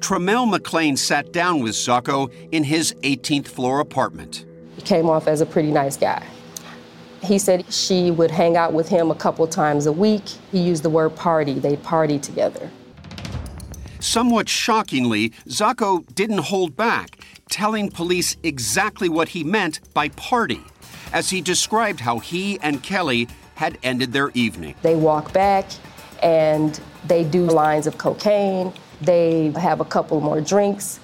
Tremel 0.00 0.49
McLean 0.49 0.97
sat 0.97 1.33
down 1.33 1.61
with 1.61 1.75
Sacco 1.75 2.28
in 2.52 2.64
his 2.64 2.95
18th 3.02 3.49
floor 3.49 3.81
apartment. 3.81 4.45
He 4.76 4.83
came 4.83 5.09
off 5.09 5.26
as 5.26 5.40
a 5.40 5.47
pretty 5.47 5.71
nice 5.71 5.97
guy. 5.97 6.25
He 7.23 7.38
said 7.38 7.73
she 7.73 8.11
would 8.11 8.31
hang 8.31 8.57
out 8.57 8.73
with 8.73 8.88
him 8.88 9.11
a 9.11 9.14
couple 9.14 9.47
times 9.47 9.87
a 9.87 9.93
week. 9.93 10.23
He 10.52 10.61
used 10.61 10.83
the 10.83 10.90
word 10.90 11.16
party, 11.16 11.55
they 11.55 11.76
party 11.76 12.19
together. 12.19 12.71
Somewhat 13.99 14.49
shockingly, 14.49 15.33
Sacco 15.49 16.05
didn't 16.14 16.38
hold 16.38 16.76
back, 16.76 17.19
telling 17.49 17.90
police 17.90 18.37
exactly 18.43 19.09
what 19.09 19.31
he 19.31 19.43
meant 19.43 19.81
by 19.95 20.11
party, 20.11 20.61
as 21.12 21.31
he 21.31 21.40
described 21.40 22.00
how 22.00 22.19
he 22.19 22.61
and 22.61 22.83
Kelly 22.83 23.28
had 23.57 23.78
ended 23.83 24.12
their 24.12 24.31
evening. 24.35 24.75
They 24.83 24.95
walk 24.95 25.33
back 25.33 25.64
and 26.23 26.78
they 27.07 27.25
do 27.25 27.47
lines 27.47 27.87
of 27.87 27.99
cocaine. 27.99 28.73
They 29.00 29.50
have 29.50 29.80
a 29.80 29.84
couple 29.84 30.20
more 30.20 30.40
drinks. 30.40 31.00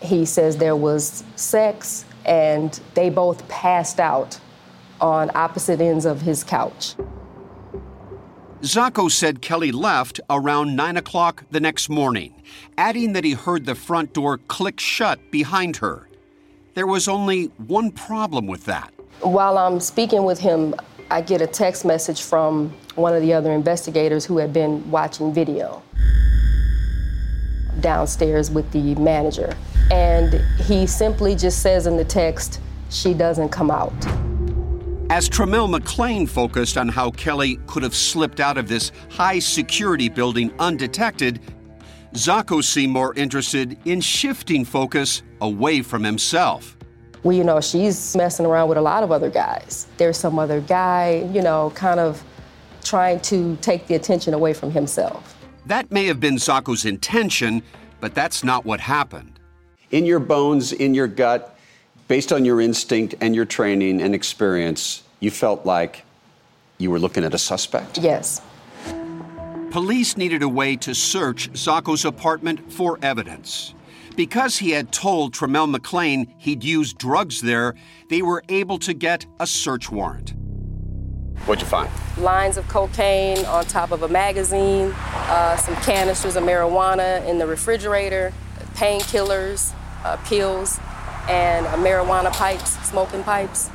He 0.00 0.24
says 0.24 0.56
there 0.56 0.76
was 0.76 1.24
sex, 1.36 2.04
and 2.24 2.78
they 2.94 3.10
both 3.10 3.46
passed 3.48 4.00
out 4.00 4.38
on 5.00 5.30
opposite 5.34 5.80
ends 5.80 6.04
of 6.04 6.22
his 6.22 6.44
couch. 6.44 6.94
Sacco 8.60 9.08
said 9.08 9.40
Kelly 9.40 9.70
left 9.70 10.20
around 10.28 10.74
9 10.74 10.96
o'clock 10.96 11.44
the 11.50 11.60
next 11.60 11.88
morning, 11.88 12.34
adding 12.76 13.12
that 13.12 13.22
he 13.22 13.32
heard 13.32 13.66
the 13.66 13.74
front 13.74 14.12
door 14.12 14.38
click 14.48 14.80
shut 14.80 15.30
behind 15.30 15.76
her. 15.76 16.08
There 16.74 16.86
was 16.86 17.06
only 17.06 17.46
one 17.66 17.92
problem 17.92 18.46
with 18.46 18.64
that. 18.64 18.92
While 19.20 19.58
I'm 19.58 19.78
speaking 19.78 20.24
with 20.24 20.40
him, 20.40 20.74
I 21.10 21.20
get 21.20 21.40
a 21.40 21.46
text 21.46 21.84
message 21.84 22.22
from 22.22 22.74
one 22.96 23.14
of 23.14 23.22
the 23.22 23.32
other 23.32 23.52
investigators 23.52 24.24
who 24.24 24.38
had 24.38 24.52
been 24.52 24.90
watching 24.90 25.32
video 25.32 25.82
downstairs 27.80 28.50
with 28.50 28.70
the 28.72 28.94
manager. 28.96 29.54
And 29.90 30.34
he 30.60 30.86
simply 30.86 31.34
just 31.34 31.62
says 31.62 31.86
in 31.86 31.96
the 31.96 32.04
text, 32.04 32.60
she 32.90 33.14
doesn't 33.14 33.50
come 33.50 33.70
out. 33.70 33.92
As 35.10 35.28
Tremel 35.28 35.70
McLean 35.70 36.26
focused 36.26 36.76
on 36.76 36.88
how 36.88 37.10
Kelly 37.12 37.58
could 37.66 37.82
have 37.82 37.94
slipped 37.94 38.40
out 38.40 38.58
of 38.58 38.68
this 38.68 38.92
high 39.10 39.38
security 39.38 40.10
building 40.10 40.52
undetected, 40.58 41.40
Sacco 42.12 42.60
seemed 42.60 42.92
more 42.92 43.14
interested 43.14 43.78
in 43.86 44.00
shifting 44.00 44.64
focus 44.64 45.22
away 45.40 45.80
from 45.80 46.04
himself. 46.04 46.76
Well, 47.22 47.36
you 47.36 47.42
know, 47.42 47.60
she's 47.60 48.14
messing 48.16 48.44
around 48.46 48.68
with 48.68 48.78
a 48.78 48.82
lot 48.82 49.02
of 49.02 49.10
other 49.10 49.30
guys. 49.30 49.86
There's 49.96 50.16
some 50.16 50.38
other 50.38 50.60
guy, 50.60 51.28
you 51.32 51.42
know, 51.42 51.70
kind 51.74 52.00
of 52.00 52.22
trying 52.84 53.20
to 53.20 53.56
take 53.56 53.86
the 53.86 53.94
attention 53.94 54.34
away 54.34 54.52
from 54.52 54.70
himself. 54.70 55.37
That 55.68 55.92
may 55.92 56.06
have 56.06 56.18
been 56.18 56.38
Sacco's 56.38 56.86
intention, 56.86 57.62
but 58.00 58.14
that's 58.14 58.42
not 58.42 58.64
what 58.64 58.80
happened. 58.80 59.38
In 59.90 60.06
your 60.06 60.18
bones, 60.18 60.72
in 60.72 60.94
your 60.94 61.06
gut, 61.06 61.58
based 62.08 62.32
on 62.32 62.46
your 62.46 62.62
instinct 62.62 63.14
and 63.20 63.34
your 63.34 63.44
training 63.44 64.00
and 64.00 64.14
experience, 64.14 65.02
you 65.20 65.30
felt 65.30 65.66
like 65.66 66.04
you 66.78 66.90
were 66.90 66.98
looking 66.98 67.22
at 67.22 67.34
a 67.34 67.38
suspect? 67.38 67.98
Yes. 67.98 68.40
Police 69.70 70.16
needed 70.16 70.42
a 70.42 70.48
way 70.48 70.74
to 70.76 70.94
search 70.94 71.54
Sacco's 71.54 72.06
apartment 72.06 72.72
for 72.72 72.98
evidence. 73.02 73.74
Because 74.16 74.56
he 74.56 74.70
had 74.70 74.90
told 74.90 75.34
Tremel 75.34 75.68
McLean 75.68 76.32
he'd 76.38 76.64
used 76.64 76.96
drugs 76.96 77.42
there, 77.42 77.74
they 78.08 78.22
were 78.22 78.42
able 78.48 78.78
to 78.78 78.94
get 78.94 79.26
a 79.38 79.46
search 79.46 79.92
warrant. 79.92 80.32
What'd 81.46 81.62
you 81.62 81.68
find? 81.68 81.90
Lines 82.18 82.56
of 82.56 82.68
cocaine 82.68 83.44
on 83.46 83.64
top 83.64 83.90
of 83.90 84.02
a 84.02 84.08
magazine, 84.08 84.92
uh, 84.94 85.56
some 85.56 85.76
canisters 85.76 86.36
of 86.36 86.44
marijuana 86.44 87.26
in 87.26 87.38
the 87.38 87.46
refrigerator, 87.46 88.32
painkillers, 88.74 89.72
uh, 90.04 90.16
pills, 90.24 90.78
and 91.28 91.66
uh, 91.66 91.76
marijuana 91.76 92.32
pipes, 92.32 92.78
smoking 92.88 93.22
pipes. 93.22 93.70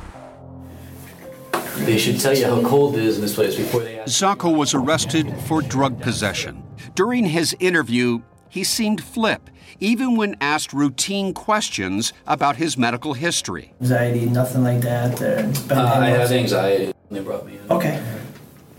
They 1.78 1.98
should 1.98 2.20
tell 2.20 2.36
you 2.36 2.46
how 2.46 2.62
cold 2.62 2.96
it 2.96 3.02
is 3.02 3.16
in 3.16 3.22
this 3.22 3.34
place 3.34 3.56
before 3.56 3.82
they 3.82 3.98
ask. 3.98 4.16
Sacco 4.16 4.50
was 4.50 4.74
arrested 4.74 5.34
for 5.46 5.60
drug 5.60 6.00
possession. 6.00 6.62
During 6.94 7.24
his 7.24 7.56
interview, 7.58 8.22
he 8.48 8.62
seemed 8.62 9.02
flip, 9.02 9.50
even 9.80 10.16
when 10.16 10.36
asked 10.40 10.72
routine 10.72 11.32
questions 11.34 12.12
about 12.26 12.56
his 12.56 12.76
medical 12.78 13.14
history. 13.14 13.72
Anxiety, 13.80 14.26
nothing 14.26 14.64
like 14.64 14.80
that. 14.82 15.20
Or 15.22 15.74
Uh, 15.74 15.98
I 16.00 16.06
have 16.10 16.30
anxiety. 16.32 16.92
They 17.10 17.20
brought 17.20 17.46
me 17.46 17.58
in. 17.58 17.72
Okay. 17.76 18.02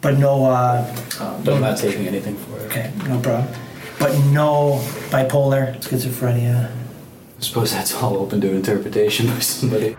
But 0.02 0.18
no, 0.18 0.46
uh, 0.46 0.86
Um, 1.20 1.42
but 1.44 1.54
I'm 1.56 1.62
not 1.62 1.78
taking 1.78 2.08
anything 2.08 2.36
for 2.38 2.60
it. 2.60 2.66
okay, 2.68 2.92
no 3.08 3.20
problem. 3.20 3.48
But 3.98 4.14
no 4.32 4.82
bipolar, 5.10 5.78
schizophrenia. 5.82 6.70
I 7.38 7.42
suppose 7.42 7.72
that's 7.72 7.94
all 7.94 8.18
open 8.18 8.42
to 8.42 8.52
interpretation 8.52 9.28
by 9.28 9.40
somebody. 9.40 9.96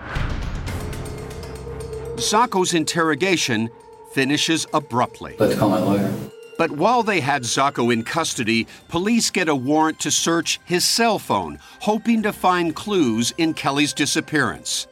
Sacco's 2.18 2.72
interrogation 2.74 3.70
finishes 4.12 4.66
abruptly. 4.72 5.36
Let's 5.38 5.54
call 5.58 5.68
my 5.70 5.78
lawyer. 5.78 6.12
But 6.58 6.70
while 6.70 7.02
they 7.02 7.20
had 7.20 7.44
Sacco 7.44 7.90
in 7.90 8.02
custody, 8.02 8.66
police 8.88 9.30
get 9.30 9.48
a 9.48 9.54
warrant 9.54 10.00
to 10.00 10.10
search 10.10 10.58
his 10.64 10.86
cell 10.86 11.18
phone, 11.18 11.58
hoping 11.80 12.22
to 12.22 12.32
find 12.32 12.74
clues 12.74 13.32
in 13.36 13.52
Kelly's 13.52 13.92
disappearance. 13.92 14.86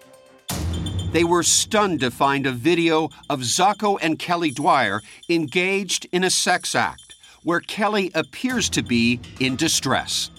They 1.12 1.24
were 1.24 1.42
stunned 1.42 2.00
to 2.00 2.10
find 2.10 2.44
a 2.44 2.52
video 2.52 3.08
of 3.30 3.46
Sacco 3.46 3.96
and 3.98 4.18
Kelly 4.18 4.50
Dwyer 4.50 5.00
engaged 5.28 6.06
in 6.12 6.24
a 6.24 6.30
sex 6.30 6.74
act, 6.74 7.14
where 7.44 7.60
Kelly 7.60 8.10
appears 8.14 8.68
to 8.70 8.82
be 8.82 9.20
in 9.38 9.56
distress. 9.56 10.30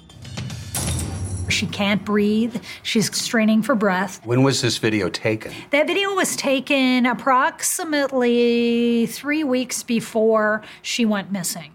She 1.50 1.68
can't 1.68 2.04
breathe. 2.04 2.62
She's 2.84 3.16
straining 3.16 3.62
for 3.62 3.76
breath. 3.76 4.26
When 4.26 4.44
was 4.44 4.62
this 4.62 4.78
video 4.78 5.10
taken? 5.10 5.54
That 5.72 5.88
video 5.88 6.14
was 6.14 6.36
taken 6.36 7.06
approximately 7.06 9.06
three 9.08 9.44
weeks 9.44 9.84
before 9.84 10.62
she 10.82 11.06
went 11.06 11.32
missing. 11.32 11.72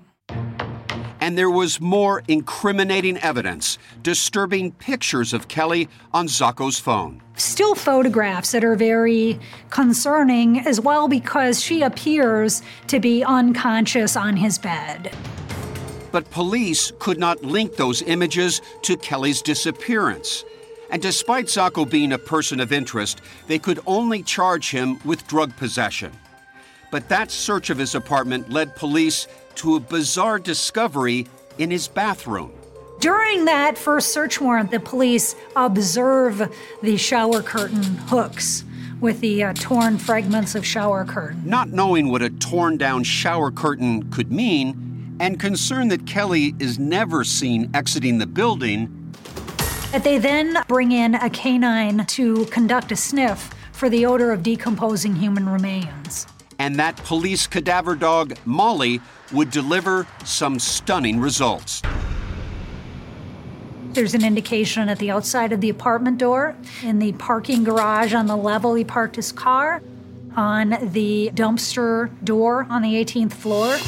And 1.22 1.37
there 1.37 1.50
was 1.50 1.83
more 1.83 2.22
incriminating 2.28 3.18
evidence, 3.18 3.76
disturbing 4.02 4.72
pictures 4.72 5.35
of 5.35 5.48
Kelly 5.48 5.87
on 6.14 6.28
Sacco's 6.28 6.78
phone. 6.78 7.20
Still 7.37 7.74
photographs 7.74 8.52
that 8.52 8.64
are 8.64 8.74
very 8.74 9.38
concerning 9.68 10.61
as 10.61 10.80
well 10.80 11.09
because 11.09 11.62
she 11.62 11.83
appears 11.83 12.62
to 12.87 13.00
be 13.00 13.22
unconscious 13.22 14.16
on 14.16 14.37
his 14.37 14.59
bed. 14.59 15.14
But 16.12 16.31
police 16.31 16.92
could 16.99 17.18
not 17.18 17.44
link 17.44 17.77
those 17.77 18.03
images 18.03 18.61
to 18.83 18.96
Kelly's 18.96 19.42
disappearance. 19.42 20.44
And 20.90 21.01
despite 21.01 21.49
Sacco 21.49 21.85
being 21.85 22.12
a 22.12 22.18
person 22.18 22.59
of 22.59 22.73
interest, 22.73 23.20
they 23.46 23.59
could 23.59 23.79
only 23.87 24.23
charge 24.23 24.70
him 24.70 24.99
with 25.05 25.27
drug 25.29 25.57
possession. 25.57 26.12
But 26.90 27.09
that 27.09 27.31
search 27.31 27.70
of 27.70 27.79
his 27.79 27.94
apartment 27.94 28.51
led 28.51 28.75
police 28.75 29.29
to 29.57 29.77
a 29.77 29.81
bizarre 29.81 30.40
discovery 30.40 31.29
in 31.59 31.70
his 31.70 31.87
bathroom. 31.87 32.53
During 32.99 33.44
that 33.44 33.79
first 33.79 34.12
search 34.12 34.40
warrant, 34.40 34.70
the 34.70 34.81
police 34.81 35.37
observe 35.55 36.55
the 36.83 36.96
shower 36.96 37.40
curtain 37.40 37.83
hooks 37.83 38.64
with 39.01 39.20
the 39.20 39.44
uh, 39.44 39.53
torn 39.55 39.96
fragments 39.96 40.55
of 40.55 40.66
shower 40.66 41.05
curtain. 41.05 41.42
Not 41.44 41.70
knowing 41.70 42.11
what 42.11 42.20
a 42.20 42.29
torn 42.29 42.77
down 42.77 43.05
shower 43.05 43.51
curtain 43.51 44.11
could 44.11 44.31
mean, 44.31 44.89
and 45.20 45.38
concerned 45.38 45.92
that 45.92 46.06
Kelly 46.06 46.54
is 46.59 46.78
never 46.78 47.22
seen 47.22 47.70
exiting 47.74 48.18
the 48.18 48.26
building, 48.26 48.88
That 49.92 50.02
they 50.02 50.18
then 50.18 50.56
bring 50.66 50.92
in 50.92 51.14
a 51.14 51.28
canine 51.30 52.06
to 52.06 52.46
conduct 52.46 52.90
a 52.90 52.96
sniff 52.96 53.50
for 53.72 53.88
the 53.88 54.06
odor 54.06 54.33
of 54.33 54.42
decomposing 54.42 55.14
human 55.16 55.48
remains. 55.48 56.26
and 56.59 56.76
that 56.76 56.94
police 57.04 57.46
cadaver 57.46 57.94
dog, 57.94 58.35
Molly, 58.44 59.00
would 59.33 59.50
deliver 59.50 60.06
some 60.24 60.59
stunning 60.59 61.18
results. 61.18 61.80
There's 63.94 64.12
an 64.14 64.22
indication 64.24 64.88
at 64.90 64.98
the 64.98 65.11
outside 65.11 65.52
of 65.52 65.61
the 65.62 65.70
apartment 65.70 66.18
door, 66.18 66.54
in 66.83 66.98
the 66.98 67.12
parking 67.12 67.64
garage 67.64 68.12
on 68.12 68.26
the 68.26 68.37
level 68.37 68.74
he 68.74 68.85
parked 68.85 69.16
his 69.16 69.33
car, 69.33 69.83
on 70.37 70.76
the 70.92 71.30
dumpster 71.35 72.11
door 72.22 72.66
on 72.68 72.83
the 72.83 72.94
18th 72.94 73.33
floor. 73.33 73.78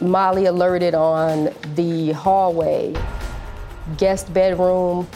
Molly 0.00 0.46
alerted 0.46 0.94
on 0.94 1.54
the 1.74 2.12
hallway, 2.12 2.94
guest 3.96 4.32
bedroom, 4.32 5.08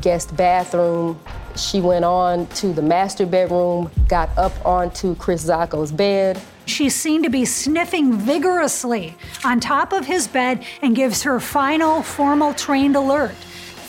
guest 0.00 0.36
bathroom. 0.36 1.18
She 1.56 1.80
went 1.80 2.04
on 2.04 2.46
to 2.48 2.72
the 2.72 2.82
master 2.82 3.26
bedroom, 3.26 3.90
got 4.08 4.30
up 4.38 4.52
onto 4.64 5.16
Chris 5.16 5.46
Sacco's 5.46 5.90
bed. 5.90 6.40
She 6.66 6.88
seemed 6.88 7.24
to 7.24 7.30
be 7.30 7.44
sniffing 7.44 8.12
vigorously 8.12 9.16
on 9.44 9.58
top 9.58 9.92
of 9.92 10.06
his 10.06 10.28
bed 10.28 10.64
and 10.80 10.94
gives 10.94 11.22
her 11.24 11.40
final 11.40 12.02
formal 12.02 12.54
trained 12.54 12.94
alert. 12.94 13.34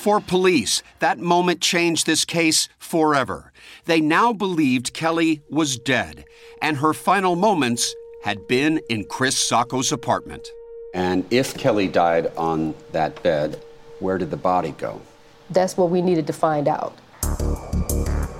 For 0.01 0.19
police, 0.19 0.81
that 0.97 1.19
moment 1.19 1.61
changed 1.61 2.07
this 2.07 2.25
case 2.25 2.67
forever. 2.79 3.51
They 3.85 4.01
now 4.01 4.33
believed 4.33 4.93
Kelly 4.93 5.43
was 5.47 5.77
dead, 5.77 6.25
and 6.59 6.77
her 6.77 6.93
final 6.93 7.35
moments 7.35 7.93
had 8.21 8.47
been 8.47 8.79
in 8.89 9.03
Chris 9.05 9.37
Sacco's 9.37 9.91
apartment. 9.91 10.53
And 10.93 11.25
if 11.31 11.57
Kelly 11.57 11.87
died 11.87 12.31
on 12.37 12.75
that 12.91 13.21
bed, 13.23 13.59
where 13.99 14.17
did 14.17 14.29
the 14.29 14.37
body 14.37 14.71
go? 14.77 15.01
That's 15.49 15.75
what 15.75 15.89
we 15.89 16.01
needed 16.01 16.27
to 16.27 16.33
find 16.33 16.67
out. 16.67 16.95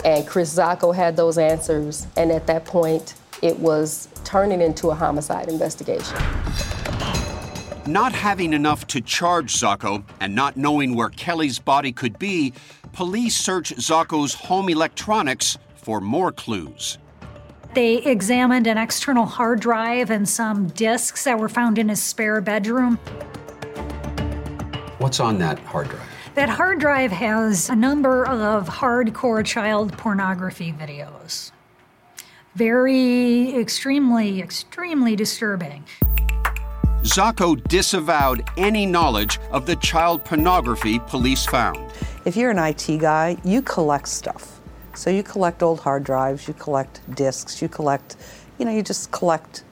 And 0.05 0.27
Chris 0.27 0.51
Sacco 0.51 0.91
had 0.91 1.15
those 1.15 1.37
answers, 1.37 2.07
and 2.17 2.31
at 2.31 2.47
that 2.47 2.65
point, 2.65 3.15
it 3.41 3.57
was 3.59 4.07
turning 4.23 4.61
into 4.61 4.89
a 4.89 4.95
homicide 4.95 5.47
investigation. 5.47 6.17
Not 7.87 8.11
having 8.11 8.53
enough 8.53 8.85
to 8.87 9.01
charge 9.01 9.55
Sacco 9.55 10.03
and 10.19 10.35
not 10.35 10.55
knowing 10.55 10.95
where 10.95 11.09
Kelly's 11.09 11.57
body 11.57 11.91
could 11.91 12.19
be, 12.19 12.53
police 12.93 13.35
searched 13.35 13.81
Sacco's 13.81 14.33
home 14.33 14.69
electronics 14.69 15.57
for 15.75 15.99
more 15.99 16.31
clues. 16.31 16.99
They 17.73 17.99
examined 17.99 18.67
an 18.67 18.77
external 18.77 19.25
hard 19.25 19.61
drive 19.61 20.09
and 20.09 20.27
some 20.27 20.67
disks 20.69 21.23
that 21.23 21.39
were 21.39 21.47
found 21.47 21.77
in 21.77 21.87
his 21.87 22.03
spare 22.03 22.41
bedroom. 22.41 22.97
What's 24.97 25.21
on 25.21 25.37
that 25.39 25.57
hard 25.59 25.87
drive? 25.87 26.07
That 26.35 26.49
hard 26.49 26.79
drive 26.79 27.11
has 27.11 27.69
a 27.69 27.75
number 27.75 28.25
of 28.27 28.67
hardcore 28.67 29.45
child 29.45 29.97
pornography 29.97 30.73
videos. 30.73 31.51
Very, 32.55 33.55
extremely, 33.55 34.41
extremely 34.41 35.15
disturbing. 35.15 35.85
Sacco 37.03 37.55
disavowed 37.55 38.43
any 38.57 38.85
knowledge 38.85 39.39
of 39.51 39.65
the 39.65 39.77
child 39.77 40.25
pornography 40.25 40.99
police 40.99 41.45
found. 41.45 41.79
If 42.25 42.35
you're 42.35 42.51
an 42.51 42.59
IT 42.59 42.97
guy, 42.99 43.37
you 43.43 43.61
collect 43.61 44.09
stuff. 44.09 44.60
So 44.93 45.09
you 45.09 45.23
collect 45.23 45.63
old 45.63 45.79
hard 45.79 46.03
drives, 46.03 46.47
you 46.47 46.53
collect 46.53 46.99
disks, 47.15 47.61
you 47.61 47.69
collect, 47.69 48.15
you 48.57 48.65
know, 48.65 48.71
you 48.71 48.83
just 48.83 49.11
collect 49.11 49.63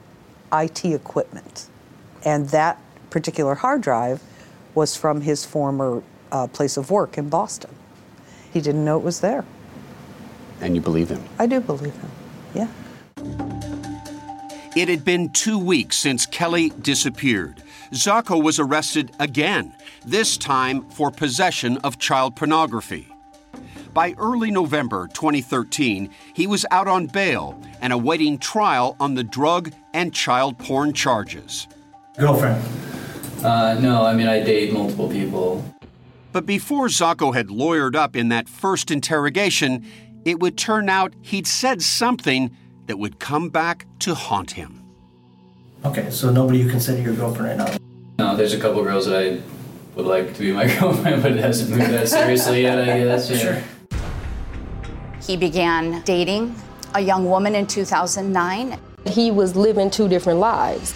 IT 0.52 0.84
equipment. 0.84 1.68
And 2.24 2.48
that 2.50 2.80
particular 3.10 3.54
hard 3.54 3.82
drive 3.82 4.22
was 4.74 4.96
from 4.96 5.20
his 5.20 5.44
former 5.44 6.02
uh, 6.32 6.46
place 6.46 6.76
of 6.76 6.90
work 6.90 7.18
in 7.18 7.28
Boston. 7.28 7.70
He 8.52 8.60
didn't 8.60 8.84
know 8.84 8.96
it 8.96 9.04
was 9.04 9.20
there. 9.20 9.44
And 10.60 10.74
you 10.74 10.80
believe 10.80 11.08
him? 11.08 11.22
I 11.38 11.46
do 11.46 11.60
believe 11.60 11.94
him, 11.94 12.10
yeah. 12.54 12.68
It 14.76 14.88
had 14.88 15.04
been 15.04 15.30
two 15.30 15.58
weeks 15.58 15.96
since 15.96 16.26
Kelly 16.26 16.70
disappeared. 16.80 17.62
Sacco 17.92 18.38
was 18.38 18.60
arrested 18.60 19.10
again, 19.18 19.74
this 20.06 20.36
time 20.36 20.88
for 20.90 21.10
possession 21.10 21.76
of 21.78 21.98
child 21.98 22.36
pornography. 22.36 23.09
By 23.92 24.14
early 24.18 24.52
November 24.52 25.08
2013, 25.08 26.10
he 26.34 26.46
was 26.46 26.64
out 26.70 26.86
on 26.86 27.06
bail 27.06 27.60
and 27.80 27.92
awaiting 27.92 28.38
trial 28.38 28.96
on 29.00 29.14
the 29.14 29.24
drug 29.24 29.72
and 29.92 30.14
child 30.14 30.58
porn 30.58 30.92
charges. 30.92 31.66
Girlfriend? 32.16 32.62
Uh, 33.44 33.74
no, 33.80 34.04
I 34.04 34.14
mean, 34.14 34.28
I 34.28 34.44
date 34.44 34.72
multiple 34.72 35.08
people. 35.08 35.64
But 36.32 36.46
before 36.46 36.88
Sacco 36.88 37.32
had 37.32 37.48
lawyered 37.48 37.96
up 37.96 38.14
in 38.14 38.28
that 38.28 38.48
first 38.48 38.92
interrogation, 38.92 39.84
it 40.24 40.38
would 40.38 40.56
turn 40.56 40.88
out 40.88 41.14
he'd 41.22 41.46
said 41.46 41.82
something 41.82 42.56
that 42.86 42.98
would 42.98 43.18
come 43.18 43.48
back 43.48 43.86
to 44.00 44.14
haunt 44.14 44.52
him. 44.52 44.84
Okay, 45.84 46.10
so 46.10 46.30
nobody 46.30 46.58
you 46.58 46.68
consider 46.68 47.02
your 47.02 47.14
girlfriend 47.14 47.58
right 47.58 47.70
now? 47.70 47.76
No, 48.18 48.36
there's 48.36 48.52
a 48.52 48.60
couple 48.60 48.84
girls 48.84 49.06
that 49.06 49.20
I 49.20 49.40
would 49.96 50.06
like 50.06 50.34
to 50.34 50.40
be 50.40 50.52
my 50.52 50.66
girlfriend, 50.78 51.22
but 51.22 51.32
it 51.32 51.38
hasn't 51.38 51.70
moved 51.70 51.90
that 51.90 52.08
seriously 52.08 52.62
yet, 52.62 52.78
I 52.78 52.98
guess. 52.98 53.28
Yeah. 53.30 53.38
Sure. 53.38 53.62
He 55.22 55.36
began 55.36 56.02
dating 56.02 56.54
a 56.94 57.00
young 57.00 57.24
woman 57.26 57.54
in 57.54 57.66
2009. 57.66 58.78
He 59.06 59.30
was 59.30 59.56
living 59.56 59.90
two 59.90 60.08
different 60.08 60.38
lives. 60.38 60.94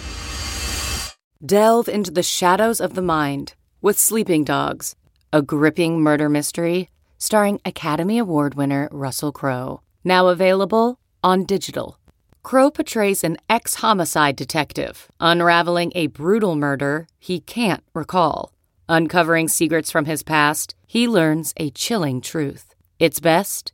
Delve 1.45 1.87
into 1.87 2.11
the 2.11 2.23
shadows 2.23 2.81
of 2.81 2.95
the 2.95 3.01
mind 3.01 3.53
with 3.81 3.99
Sleeping 3.99 4.43
Dogs, 4.43 4.95
a 5.31 5.41
gripping 5.41 6.01
murder 6.01 6.29
mystery 6.29 6.89
starring 7.17 7.59
Academy 7.65 8.17
Award 8.17 8.55
winner 8.55 8.89
Russell 8.91 9.31
Crowe. 9.31 9.81
Now 10.03 10.27
available 10.27 10.99
on 11.23 11.45
digital. 11.45 11.97
Crowe 12.43 12.69
portrays 12.69 13.23
an 13.23 13.37
ex 13.49 13.75
homicide 13.75 14.35
detective 14.35 15.07
unraveling 15.19 15.91
a 15.95 16.07
brutal 16.07 16.55
murder 16.55 17.07
he 17.17 17.39
can't 17.39 17.83
recall. 17.93 18.53
Uncovering 18.87 19.47
secrets 19.47 19.89
from 19.89 20.05
his 20.05 20.21
past, 20.21 20.75
he 20.85 21.07
learns 21.07 21.53
a 21.57 21.71
chilling 21.71 22.21
truth. 22.21 22.75
It's 22.99 23.19
best 23.19 23.73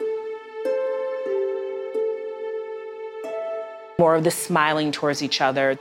More 4.01 4.15
of 4.15 4.23
the 4.23 4.31
smiling 4.31 4.91
towards 4.91 5.21
each 5.21 5.41
other. 5.41 5.77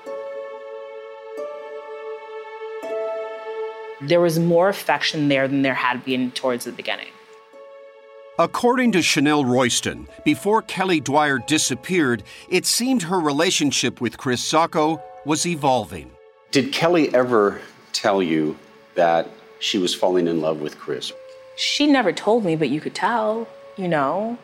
There 4.03 4.21
was 4.21 4.39
more 4.39 4.69
affection 4.69 5.29
there 5.29 5.49
than 5.49 5.63
there 5.63 5.73
had 5.73 6.05
been 6.05 6.31
towards 6.33 6.67
the 6.67 6.73
beginning. 6.73 7.13
According 8.39 8.93
to 8.93 9.01
Chanel 9.01 9.47
Royston, 9.47 10.07
before 10.23 10.61
Kelly 10.61 11.01
Dwyer 11.01 11.39
disappeared, 11.39 12.23
it 12.51 12.67
seemed 12.67 13.05
her 13.05 13.19
relationship 13.19 14.03
with 14.03 14.19
Chris 14.19 14.45
Sacco 14.45 15.03
was 15.25 15.47
evolving. 15.47 16.11
Did 16.51 16.75
Kelly 16.75 17.15
ever 17.15 17.63
tell 17.95 18.23
you 18.23 18.59
that 18.97 19.31
she 19.61 19.79
was 19.79 19.95
falling 19.95 20.29
in 20.29 20.43
love 20.43 20.61
with 20.61 20.79
Chris? 20.79 21.11
She 21.57 21.87
never 21.87 22.13
told 22.13 22.45
me, 22.45 22.55
but 22.55 22.69
you 22.69 22.83
could 22.83 22.95
tell, 22.95 23.49
you 23.79 23.89
know, 23.89 24.37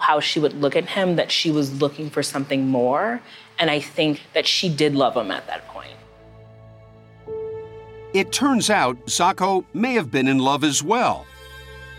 how 0.00 0.18
she 0.18 0.40
would 0.40 0.54
look 0.54 0.74
at 0.74 0.86
him, 0.86 1.16
that 1.16 1.30
she 1.30 1.50
was 1.50 1.80
looking 1.80 2.10
for 2.10 2.22
something 2.22 2.66
more. 2.66 3.20
And 3.58 3.70
I 3.70 3.80
think 3.80 4.22
that 4.34 4.46
she 4.46 4.68
did 4.68 4.94
love 4.94 5.16
him 5.16 5.30
at 5.30 5.46
that 5.46 5.68
point. 5.68 5.92
It 8.12 8.32
turns 8.32 8.70
out 8.70 9.08
Sacco 9.08 9.64
may 9.72 9.94
have 9.94 10.10
been 10.10 10.26
in 10.26 10.38
love 10.38 10.64
as 10.64 10.82
well 10.82 11.26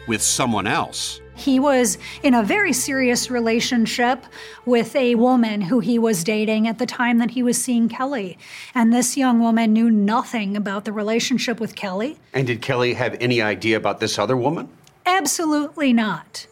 with 0.08 0.22
someone 0.22 0.68
else. 0.68 1.22
He 1.36 1.60
was 1.60 1.98
in 2.22 2.34
a 2.34 2.44
very 2.44 2.74
serious 2.74 3.32
relationship 3.32 4.26
with 4.66 4.96
a 4.96 5.16
woman 5.16 5.62
who 5.62 5.80
he 5.80 5.98
was 5.98 6.24
dating 6.24 6.68
at 6.68 6.78
the 6.78 6.86
time 6.86 7.18
that 7.20 7.32
he 7.32 7.42
was 7.42 7.60
seeing 7.60 7.88
Kelly. 7.88 8.38
And 8.76 8.92
this 8.92 9.16
young 9.16 9.40
woman 9.40 9.74
knew 9.74 9.90
nothing 9.90 10.58
about 10.58 10.86
the 10.86 10.92
relationship 10.92 11.60
with 11.60 11.76
Kelly. 11.76 12.18
And 12.34 12.46
did 12.46 12.62
Kelly 12.62 12.94
have 12.96 13.16
any 13.22 13.42
idea 13.42 13.78
about 13.78 14.00
this 14.00 14.20
other 14.20 14.36
woman? 14.36 14.68
Absolutely 15.06 15.94
not. 15.94 16.46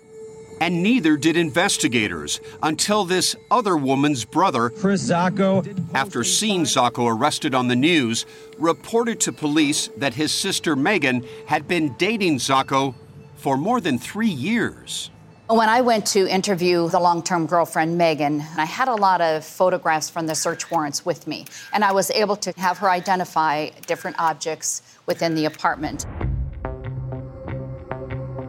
And 0.62 0.84
neither 0.84 1.16
did 1.16 1.38
investigators 1.38 2.42
until 2.62 3.06
this 3.06 3.36
other 3.50 3.78
woman's 3.78 4.26
brother, 4.26 4.70
Chris 4.70 5.10
Zacco, 5.10 5.66
after 5.94 6.24
seeing 6.24 6.66
Sacco 6.66 7.08
arrested 7.08 7.56
on 7.56 7.68
the 7.68 7.76
news, 7.76 8.26
reported 8.58 9.20
to 9.22 9.32
police 9.32 9.90
that 9.98 10.14
his 10.14 10.34
sister 10.34 10.76
Megan 10.76 11.26
had 11.46 11.68
been 11.68 11.96
dating 11.98 12.40
Sacco 12.40 12.94
for 13.38 13.58
more 13.58 13.80
than 13.80 13.98
three 13.98 14.28
years. 14.28 15.12
When 15.48 15.68
I 15.68 15.82
went 15.82 16.06
to 16.08 16.28
interview 16.28 16.90
the 16.90 17.00
long 17.00 17.24
term 17.24 17.48
girlfriend, 17.48 17.98
Megan, 17.98 18.42
I 18.56 18.66
had 18.66 18.88
a 18.88 18.94
lot 18.94 19.20
of 19.20 19.44
photographs 19.44 20.08
from 20.08 20.28
the 20.28 20.36
search 20.36 20.70
warrants 20.70 21.04
with 21.06 21.26
me, 21.26 21.46
and 21.74 21.84
I 21.84 21.92
was 21.92 22.12
able 22.12 22.36
to 22.36 22.52
have 22.60 22.78
her 22.78 22.90
identify 22.90 23.70
different 23.88 24.20
objects 24.20 24.84
within 25.08 25.34
the 25.34 25.46
apartment. 25.46 26.06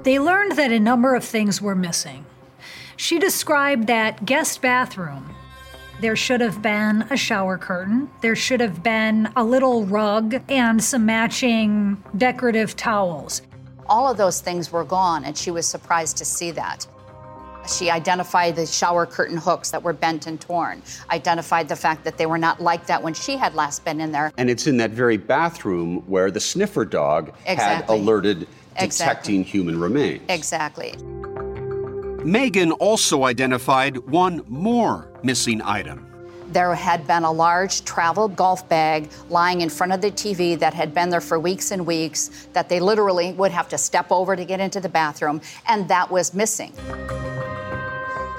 They 0.03 0.19
learned 0.19 0.53
that 0.53 0.73
a 0.73 0.81
number 0.81 1.15
of 1.15 1.25
things 1.25 1.61
were 1.61 1.75
missing. 1.75 2.25
She 2.97 3.19
described 3.19 3.87
that 3.89 4.25
guest 4.25 4.63
bathroom. 4.63 5.35
There 6.01 6.17
should 6.17 6.41
have 6.41 6.63
been 6.63 7.03
a 7.11 7.17
shower 7.17 7.59
curtain. 7.59 8.11
There 8.23 8.35
should 8.35 8.61
have 8.61 8.83
been 8.83 9.31
a 9.37 9.45
little 9.45 9.85
rug 9.85 10.41
and 10.49 10.83
some 10.83 11.05
matching 11.05 12.03
decorative 12.17 12.77
towels. 12.77 13.43
All 13.87 14.11
of 14.11 14.17
those 14.17 14.41
things 14.41 14.73
were 14.73 14.85
gone, 14.85 15.25
and 15.25 15.37
she 15.37 15.51
was 15.51 15.67
surprised 15.67 16.17
to 16.19 16.25
see 16.25 16.51
that. 16.53 16.87
She 17.69 17.91
identified 17.91 18.57
the 18.57 18.65
shower 18.65 19.05
curtain 19.05 19.37
hooks 19.37 19.71
that 19.71 19.83
were 19.83 19.93
bent 19.93 20.27
and 20.27 20.41
torn, 20.41 20.83
identified 21.11 21.69
the 21.69 21.77
fact 21.77 22.05
that 22.05 22.17
they 22.17 22.25
were 22.25 22.39
not 22.39 22.63
like 22.63 22.87
that 22.87 23.03
when 23.03 23.13
she 23.13 23.37
had 23.37 23.55
last 23.55 23.85
been 23.85 24.01
in 24.01 24.13
there. 24.13 24.33
And 24.39 24.49
it's 24.49 24.67
in 24.67 24.79
that 24.79 24.93
very 24.93 25.19
bathroom 25.19 25.99
where 26.07 26.31
the 26.31 26.41
sniffer 26.41 26.87
dog 26.87 27.35
Exactly. 27.45 27.55
had 27.55 27.89
alerted 27.89 28.49
Exactly. 28.77 28.89
detecting 28.89 29.45
human 29.45 29.81
remains. 29.81 30.23
Exactly. 30.29 30.95
Megan 32.25 32.73
also 32.73 33.25
identified 33.25 33.97
one 33.97 34.43
more 34.47 35.09
missing 35.23 35.63
item. 35.63 36.07
There 36.53 36.75
had 36.75 37.07
been 37.07 37.23
a 37.23 37.31
large 37.31 37.85
travel 37.85 38.29
golf 38.29 38.69
bag 38.69 39.11
lying 39.29 39.61
in 39.61 39.71
front 39.71 39.93
of 39.93 40.01
the 40.01 40.11
TV 40.11 40.59
that 40.59 40.75
had 40.75 40.93
been 40.93 41.09
there 41.09 41.21
for 41.21 41.39
weeks 41.39 41.71
and 41.71 41.87
weeks, 41.87 42.49
that 42.53 42.69
they 42.69 42.81
literally 42.81 43.33
would 43.35 43.53
have 43.53 43.69
to 43.69 43.79
step 43.79 44.11
over 44.11 44.35
to 44.35 44.45
get 44.45 44.59
into 44.61 44.81
the 44.81 44.89
bathroom, 44.89 45.41
and 45.69 45.89
that 45.89 46.11
was 46.11 46.35
missing. 46.35 46.73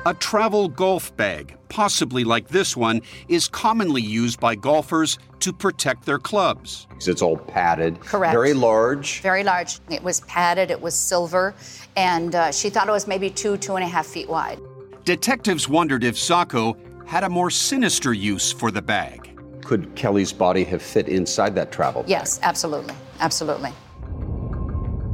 A 0.06 0.14
travel 0.20 0.68
golf 0.68 1.16
bag, 1.16 1.56
possibly 1.70 2.24
like 2.24 2.50
this 2.50 2.76
one, 2.76 3.02
is 3.30 3.48
commonly 3.48 4.02
used 4.02 4.40
by 4.40 4.56
golfers 4.56 5.18
to 5.42 5.54
protect 5.54 6.06
their 6.06 6.20
clubs. 6.20 6.88
It's 7.06 7.22
all 7.22 7.38
padded, 7.38 8.00
Correct. 8.00 8.34
very 8.34 8.54
large. 8.54 9.22
Very 9.22 9.44
large. 9.44 9.80
It 9.90 10.04
was 10.04 10.22
padded, 10.22 10.72
it 10.72 10.80
was 10.80 10.94
silver, 10.94 11.54
and 11.96 12.36
uh, 12.36 12.52
she 12.52 12.70
thought 12.70 12.88
it 12.88 12.92
was 12.92 13.08
maybe 13.08 13.30
two, 13.30 13.58
two 13.58 13.76
and 13.76 13.84
a 13.84 13.88
half 13.88 14.06
feet 14.06 14.30
wide. 14.30 14.60
Detectives 15.04 15.68
wondered 15.68 16.04
if 16.04 16.18
Sacco 16.18 16.78
had 17.06 17.24
a 17.24 17.30
more 17.30 17.50
sinister 17.50 18.14
use 18.14 18.52
for 18.52 18.72
the 18.72 18.82
bag. 18.82 19.28
Could 19.64 19.96
Kelly's 19.96 20.32
body 20.32 20.64
have 20.66 20.82
fit 20.82 21.10
inside 21.10 21.56
that 21.56 21.72
travel 21.72 22.04
bag? 22.04 22.10
Yes, 22.10 22.40
absolutely. 22.44 22.96
Absolutely. 23.20 23.72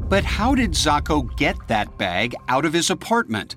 But 0.09 0.23
how 0.23 0.55
did 0.55 0.75
Sacco 0.75 1.23
get 1.23 1.55
that 1.67 1.97
bag 1.97 2.35
out 2.47 2.65
of 2.65 2.73
his 2.73 2.89
apartment? 2.89 3.55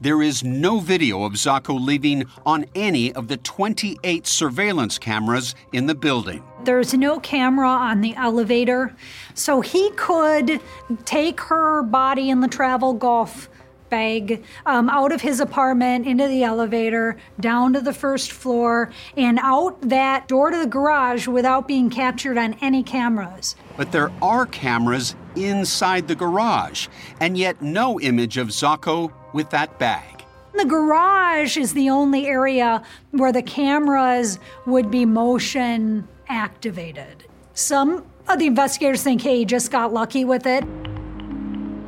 There 0.00 0.22
is 0.22 0.44
no 0.44 0.78
video 0.78 1.24
of 1.24 1.40
Sacco 1.40 1.74
leaving 1.74 2.26
on 2.46 2.66
any 2.76 3.12
of 3.12 3.26
the 3.26 3.36
28 3.36 4.28
surveillance 4.28 4.96
cameras 4.96 5.56
in 5.72 5.86
the 5.86 5.94
building. 5.96 6.44
There's 6.62 6.94
no 6.94 7.18
camera 7.18 7.68
on 7.68 8.00
the 8.00 8.14
elevator, 8.14 8.94
so 9.34 9.60
he 9.60 9.90
could 9.96 10.60
take 11.04 11.40
her 11.40 11.82
body 11.82 12.30
in 12.30 12.38
the 12.38 12.46
travel 12.46 12.94
golf 12.94 13.48
bag 13.90 14.44
um, 14.66 14.88
out 14.88 15.10
of 15.10 15.20
his 15.20 15.40
apartment 15.40 16.06
into 16.06 16.28
the 16.28 16.44
elevator, 16.44 17.16
down 17.40 17.72
to 17.72 17.80
the 17.80 17.92
first 17.92 18.30
floor, 18.30 18.92
and 19.16 19.40
out 19.42 19.80
that 19.80 20.28
door 20.28 20.50
to 20.50 20.58
the 20.58 20.66
garage 20.66 21.26
without 21.26 21.66
being 21.66 21.90
captured 21.90 22.38
on 22.38 22.54
any 22.60 22.84
cameras. 22.84 23.56
But 23.76 23.90
there 23.90 24.12
are 24.22 24.46
cameras 24.46 25.16
inside 25.34 26.06
the 26.06 26.14
garage, 26.14 26.86
and 27.18 27.36
yet 27.36 27.62
no 27.62 27.98
image 27.98 28.36
of 28.36 28.52
Sacco 28.52 29.12
with 29.32 29.50
that 29.50 29.78
bag. 29.78 30.24
The 30.54 30.64
garage 30.64 31.56
is 31.56 31.72
the 31.74 31.90
only 31.90 32.26
area 32.26 32.82
where 33.12 33.32
the 33.32 33.42
cameras 33.42 34.38
would 34.66 34.90
be 34.90 35.04
motion 35.04 36.08
activated. 36.28 37.24
Some 37.54 38.04
of 38.28 38.38
the 38.38 38.46
investigators 38.46 39.02
think, 39.02 39.22
hey, 39.22 39.38
he 39.38 39.44
just 39.44 39.70
got 39.70 39.92
lucky 39.92 40.24
with 40.24 40.46
it. 40.46 40.64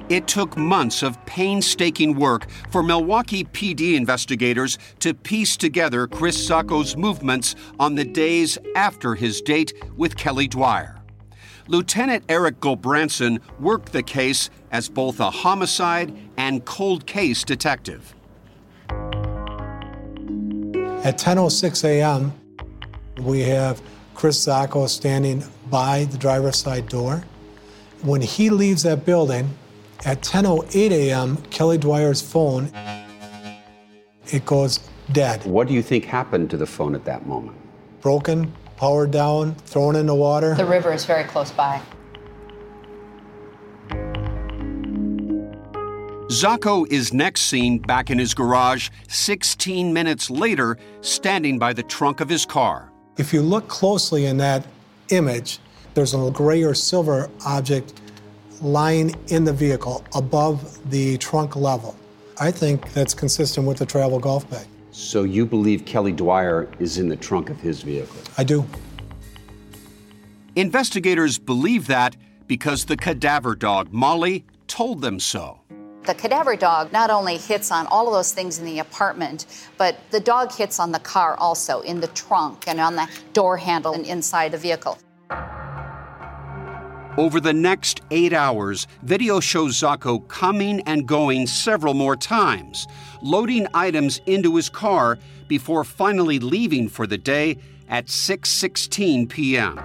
It 0.08 0.26
took 0.26 0.56
months 0.56 1.04
of 1.04 1.24
painstaking 1.24 2.16
work 2.16 2.48
for 2.70 2.82
Milwaukee 2.82 3.44
PD 3.44 3.94
investigators 3.94 4.76
to 4.98 5.14
piece 5.14 5.56
together 5.56 6.08
Chris 6.08 6.36
Sacco's 6.36 6.96
movements 6.96 7.54
on 7.78 7.94
the 7.94 8.04
days 8.04 8.58
after 8.74 9.14
his 9.14 9.40
date 9.40 9.72
with 9.96 10.16
Kelly 10.16 10.48
Dwyer. 10.48 10.99
Lieutenant 11.70 12.24
Eric 12.28 12.58
Gulbranson 12.58 13.40
worked 13.60 13.92
the 13.92 14.02
case 14.02 14.50
as 14.72 14.88
both 14.88 15.20
a 15.20 15.30
homicide 15.30 16.12
and 16.36 16.64
cold 16.64 17.06
case 17.06 17.44
detective. 17.44 18.12
At 21.04 21.16
10:06 21.16 21.84
a.m., 21.84 22.32
we 23.20 23.42
have 23.42 23.80
Chris 24.16 24.42
Sacco 24.42 24.88
standing 24.88 25.44
by 25.70 26.06
the 26.06 26.18
driver's 26.18 26.56
side 26.56 26.88
door. 26.88 27.22
When 28.02 28.20
he 28.20 28.50
leaves 28.50 28.82
that 28.82 29.04
building, 29.04 29.50
at 30.04 30.22
10:08 30.22 30.90
a.m., 30.90 31.36
Kelly 31.50 31.78
Dwyer's 31.78 32.20
phone 32.20 32.72
it 34.32 34.44
goes 34.44 34.80
dead. 35.12 35.44
What 35.44 35.68
do 35.68 35.74
you 35.74 35.82
think 35.82 36.04
happened 36.04 36.50
to 36.50 36.56
the 36.56 36.66
phone 36.66 36.96
at 36.96 37.04
that 37.04 37.26
moment? 37.26 37.56
Broken, 38.00 38.52
powered 38.80 39.10
down, 39.10 39.54
thrown 39.66 39.94
in 39.94 40.06
the 40.06 40.14
water. 40.14 40.54
The 40.54 40.64
river 40.64 40.90
is 40.90 41.04
very 41.04 41.24
close 41.24 41.50
by. 41.50 41.82
Sacco 46.30 46.86
is 46.86 47.12
next 47.12 47.42
seen 47.42 47.80
back 47.80 48.08
in 48.08 48.18
his 48.18 48.32
garage 48.32 48.88
16 49.08 49.92
minutes 49.92 50.30
later, 50.30 50.78
standing 51.02 51.58
by 51.58 51.74
the 51.74 51.82
trunk 51.82 52.20
of 52.20 52.30
his 52.30 52.46
car. 52.46 52.90
If 53.18 53.34
you 53.34 53.42
look 53.42 53.68
closely 53.68 54.24
in 54.24 54.38
that 54.38 54.66
image, 55.10 55.58
there's 55.92 56.14
a 56.14 56.30
gray 56.30 56.62
or 56.62 56.72
silver 56.72 57.28
object 57.44 58.00
lying 58.62 59.14
in 59.28 59.44
the 59.44 59.52
vehicle 59.52 60.02
above 60.14 60.90
the 60.90 61.18
trunk 61.18 61.54
level. 61.54 61.94
I 62.40 62.50
think 62.50 62.94
that's 62.94 63.12
consistent 63.12 63.66
with 63.66 63.76
the 63.76 63.84
travel 63.84 64.18
golf 64.18 64.48
bag. 64.48 64.66
So 65.00 65.24
you 65.24 65.46
believe 65.46 65.86
Kelly 65.86 66.12
Dwyer 66.12 66.68
is 66.78 66.98
in 66.98 67.08
the 67.08 67.16
trunk 67.16 67.48
of 67.48 67.58
his 67.58 67.82
vehicle? 67.82 68.20
I 68.36 68.44
do. 68.44 68.66
Investigators 70.56 71.38
believe 71.38 71.86
that 71.86 72.16
because 72.46 72.84
the 72.84 72.98
cadaver 72.98 73.54
dog, 73.56 73.92
Molly, 73.92 74.44
told 74.68 75.00
them 75.00 75.18
so. 75.18 75.62
The 76.04 76.14
cadaver 76.14 76.54
dog 76.54 76.92
not 76.92 77.08
only 77.08 77.38
hits 77.38 77.72
on 77.72 77.86
all 77.86 78.08
of 78.08 78.12
those 78.12 78.32
things 78.32 78.58
in 78.58 78.66
the 78.66 78.80
apartment, 78.80 79.46
but 79.78 79.96
the 80.10 80.20
dog 80.20 80.52
hits 80.52 80.78
on 80.78 80.92
the 80.92 81.00
car 81.00 81.34
also, 81.38 81.80
in 81.80 82.00
the 82.00 82.08
trunk 82.08 82.68
and 82.68 82.78
on 82.78 82.94
the 82.94 83.08
door 83.32 83.56
handle 83.56 83.94
and 83.94 84.04
inside 84.04 84.52
the 84.52 84.58
vehicle. 84.58 84.98
Over 87.20 87.38
the 87.38 87.52
next 87.52 88.00
eight 88.10 88.32
hours, 88.32 88.86
video 89.02 89.40
shows 89.40 89.76
Sacco 89.76 90.20
coming 90.20 90.80
and 90.86 91.06
going 91.06 91.46
several 91.46 91.92
more 91.92 92.16
times, 92.16 92.86
loading 93.20 93.66
items 93.74 94.22
into 94.24 94.56
his 94.56 94.70
car 94.70 95.18
before 95.46 95.84
finally 95.84 96.38
leaving 96.38 96.88
for 96.88 97.06
the 97.06 97.18
day 97.18 97.58
at 97.90 98.06
6:16 98.06 99.28
p.m. 99.28 99.78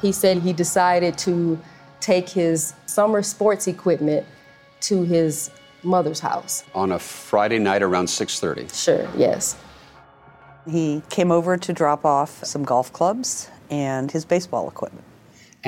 He 0.00 0.12
said 0.12 0.38
he 0.38 0.54
decided 0.54 1.18
to 1.18 1.60
take 2.00 2.26
his 2.26 2.72
summer 2.86 3.22
sports 3.22 3.66
equipment 3.66 4.26
to 4.80 5.02
his 5.02 5.50
mother's 5.82 6.20
house. 6.20 6.64
On 6.74 6.92
a 6.92 6.98
Friday 6.98 7.58
night 7.58 7.82
around 7.82 8.06
6:30. 8.06 8.74
Sure, 8.74 9.06
yes. 9.14 9.58
He 10.66 11.02
came 11.10 11.30
over 11.30 11.58
to 11.58 11.72
drop 11.74 12.06
off 12.06 12.42
some 12.46 12.64
golf 12.64 12.90
clubs 12.94 13.50
and 13.68 14.10
his 14.10 14.24
baseball 14.24 14.66
equipment. 14.70 15.04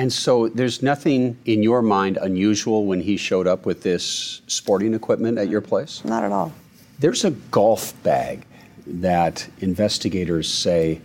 And 0.01 0.11
so 0.11 0.47
there's 0.47 0.81
nothing 0.81 1.37
in 1.45 1.61
your 1.61 1.83
mind 1.83 2.17
unusual 2.17 2.87
when 2.87 3.01
he 3.01 3.17
showed 3.17 3.45
up 3.45 3.67
with 3.67 3.83
this 3.83 4.41
sporting 4.47 4.95
equipment 4.95 5.37
at 5.37 5.47
your 5.47 5.61
place? 5.61 6.03
Not 6.03 6.23
at 6.23 6.31
all. 6.31 6.51
There's 6.97 7.23
a 7.23 7.29
golf 7.29 7.93
bag 8.01 8.47
that 8.87 9.47
investigators 9.59 10.51
say 10.51 11.01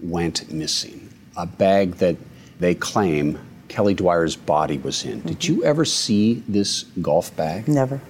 went 0.00 0.50
missing. 0.50 1.08
A 1.36 1.46
bag 1.46 1.92
that 1.98 2.16
they 2.58 2.74
claim 2.74 3.38
Kelly 3.68 3.94
Dwyer's 3.94 4.34
body 4.34 4.78
was 4.78 5.04
in. 5.04 5.20
Did 5.20 5.38
mm-hmm. 5.38 5.52
you 5.52 5.64
ever 5.64 5.84
see 5.84 6.42
this 6.48 6.86
golf 7.00 7.36
bag? 7.36 7.68
Never. 7.68 8.00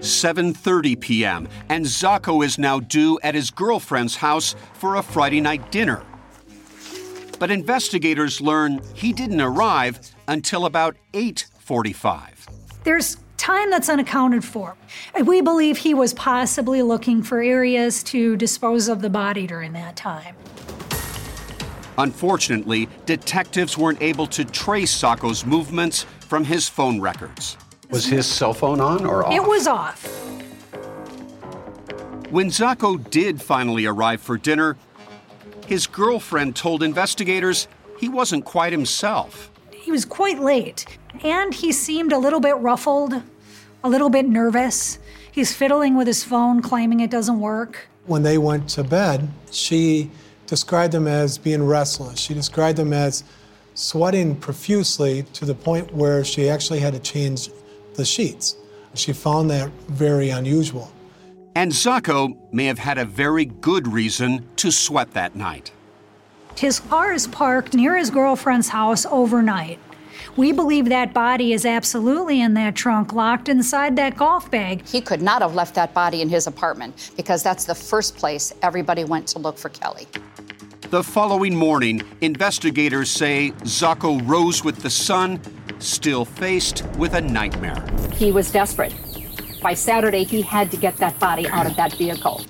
7:30 0.00 0.98
p.m. 0.98 1.46
and 1.68 1.86
Sacco 1.86 2.40
is 2.40 2.58
now 2.58 2.80
due 2.80 3.20
at 3.22 3.34
his 3.34 3.50
girlfriend's 3.50 4.16
house 4.16 4.54
for 4.72 4.96
a 4.96 5.02
Friday 5.02 5.42
night 5.42 5.70
dinner. 5.70 6.02
But 7.42 7.50
investigators 7.50 8.40
learn 8.40 8.80
he 8.94 9.12
didn't 9.12 9.40
arrive 9.40 9.98
until 10.28 10.64
about 10.64 10.94
8:45. 11.12 12.46
There's 12.84 13.16
time 13.36 13.68
that's 13.68 13.88
unaccounted 13.88 14.44
for. 14.44 14.76
We 15.24 15.40
believe 15.40 15.78
he 15.78 15.92
was 15.92 16.14
possibly 16.14 16.82
looking 16.82 17.20
for 17.20 17.42
areas 17.42 18.04
to 18.04 18.36
dispose 18.36 18.86
of 18.86 19.02
the 19.02 19.10
body 19.10 19.48
during 19.48 19.72
that 19.72 19.96
time. 19.96 20.36
Unfortunately, 21.98 22.88
detectives 23.06 23.76
weren't 23.76 24.00
able 24.00 24.28
to 24.28 24.44
trace 24.44 24.92
Sacco's 24.92 25.44
movements 25.44 26.06
from 26.20 26.44
his 26.44 26.68
phone 26.68 27.00
records. 27.00 27.56
Was 27.90 28.04
his 28.04 28.24
cell 28.24 28.54
phone 28.54 28.80
on 28.80 29.04
or 29.04 29.26
off? 29.26 29.32
It 29.32 29.42
was 29.42 29.66
off. 29.66 30.06
When 32.30 32.52
Sacco 32.52 32.98
did 32.98 33.42
finally 33.42 33.84
arrive 33.84 34.20
for 34.20 34.38
dinner, 34.38 34.76
his 35.64 35.86
girlfriend 35.86 36.56
told 36.56 36.82
investigators 36.82 37.68
he 37.98 38.08
wasn't 38.08 38.44
quite 38.44 38.72
himself. 38.72 39.50
He 39.72 39.90
was 39.90 40.04
quite 40.04 40.38
late, 40.40 40.98
and 41.24 41.54
he 41.54 41.72
seemed 41.72 42.12
a 42.12 42.18
little 42.18 42.40
bit 42.40 42.56
ruffled, 42.56 43.22
a 43.84 43.88
little 43.88 44.10
bit 44.10 44.28
nervous. 44.28 44.98
He's 45.30 45.54
fiddling 45.54 45.96
with 45.96 46.06
his 46.06 46.24
phone, 46.24 46.62
claiming 46.62 47.00
it 47.00 47.10
doesn't 47.10 47.40
work. 47.40 47.88
When 48.06 48.22
they 48.22 48.38
went 48.38 48.68
to 48.70 48.84
bed, 48.84 49.28
she 49.50 50.10
described 50.46 50.94
him 50.94 51.06
as 51.06 51.38
being 51.38 51.64
restless. 51.64 52.18
She 52.18 52.34
described 52.34 52.78
him 52.78 52.92
as 52.92 53.24
sweating 53.74 54.36
profusely 54.36 55.22
to 55.32 55.44
the 55.44 55.54
point 55.54 55.94
where 55.94 56.24
she 56.24 56.48
actually 56.48 56.80
had 56.80 56.92
to 56.92 57.00
change 57.00 57.48
the 57.94 58.04
sheets. 58.04 58.56
She 58.94 59.12
found 59.12 59.50
that 59.50 59.70
very 59.88 60.30
unusual. 60.30 60.92
And 61.54 61.74
Sacco 61.74 62.36
may 62.50 62.64
have 62.64 62.78
had 62.78 62.96
a 62.96 63.04
very 63.04 63.44
good 63.44 63.86
reason 63.86 64.48
to 64.56 64.70
sweat 64.70 65.12
that 65.12 65.36
night. 65.36 65.70
His 66.56 66.80
car 66.80 67.12
is 67.12 67.26
parked 67.26 67.74
near 67.74 67.96
his 67.96 68.10
girlfriend's 68.10 68.68
house 68.68 69.04
overnight. 69.06 69.78
We 70.36 70.52
believe 70.52 70.86
that 70.86 71.12
body 71.12 71.52
is 71.52 71.66
absolutely 71.66 72.40
in 72.40 72.54
that 72.54 72.74
trunk, 72.74 73.12
locked 73.12 73.50
inside 73.50 73.96
that 73.96 74.16
golf 74.16 74.50
bag. 74.50 74.86
He 74.86 75.02
could 75.02 75.20
not 75.20 75.42
have 75.42 75.54
left 75.54 75.74
that 75.74 75.92
body 75.92 76.22
in 76.22 76.30
his 76.30 76.46
apartment 76.46 77.10
because 77.16 77.42
that's 77.42 77.66
the 77.66 77.74
first 77.74 78.16
place 78.16 78.54
everybody 78.62 79.04
went 79.04 79.26
to 79.28 79.38
look 79.38 79.58
for 79.58 79.68
Kelly. 79.68 80.06
The 80.88 81.02
following 81.02 81.54
morning, 81.54 82.02
investigators 82.22 83.10
say 83.10 83.52
Sacco 83.64 84.20
rose 84.20 84.64
with 84.64 84.82
the 84.82 84.90
sun, 84.90 85.40
still 85.80 86.24
faced 86.24 86.84
with 86.96 87.14
a 87.14 87.20
nightmare. 87.20 87.84
He 88.14 88.32
was 88.32 88.50
desperate. 88.50 88.94
By 89.62 89.74
Saturday, 89.74 90.24
he 90.24 90.42
had 90.42 90.72
to 90.72 90.76
get 90.76 90.96
that 90.96 91.18
body 91.20 91.46
out 91.48 91.66
of 91.66 91.76
that 91.76 91.94
vehicle. 91.94 92.44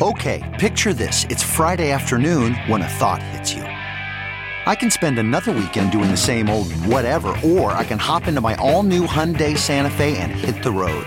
Okay, 0.00 0.56
picture 0.58 0.92
this. 0.92 1.26
It's 1.30 1.44
Friday 1.44 1.92
afternoon 1.92 2.54
when 2.66 2.82
a 2.82 2.88
thought 2.88 3.22
hits 3.22 3.54
you. 3.54 3.62
I 3.62 4.74
can 4.74 4.90
spend 4.90 5.20
another 5.20 5.52
weekend 5.52 5.92
doing 5.92 6.10
the 6.10 6.16
same 6.16 6.48
old 6.48 6.72
whatever, 6.86 7.28
or 7.44 7.70
I 7.70 7.84
can 7.84 7.98
hop 7.98 8.26
into 8.26 8.40
my 8.40 8.56
all 8.56 8.82
new 8.82 9.06
Hyundai 9.06 9.56
Santa 9.56 9.90
Fe 9.90 10.16
and 10.16 10.32
hit 10.32 10.60
the 10.64 10.72
road. 10.72 11.06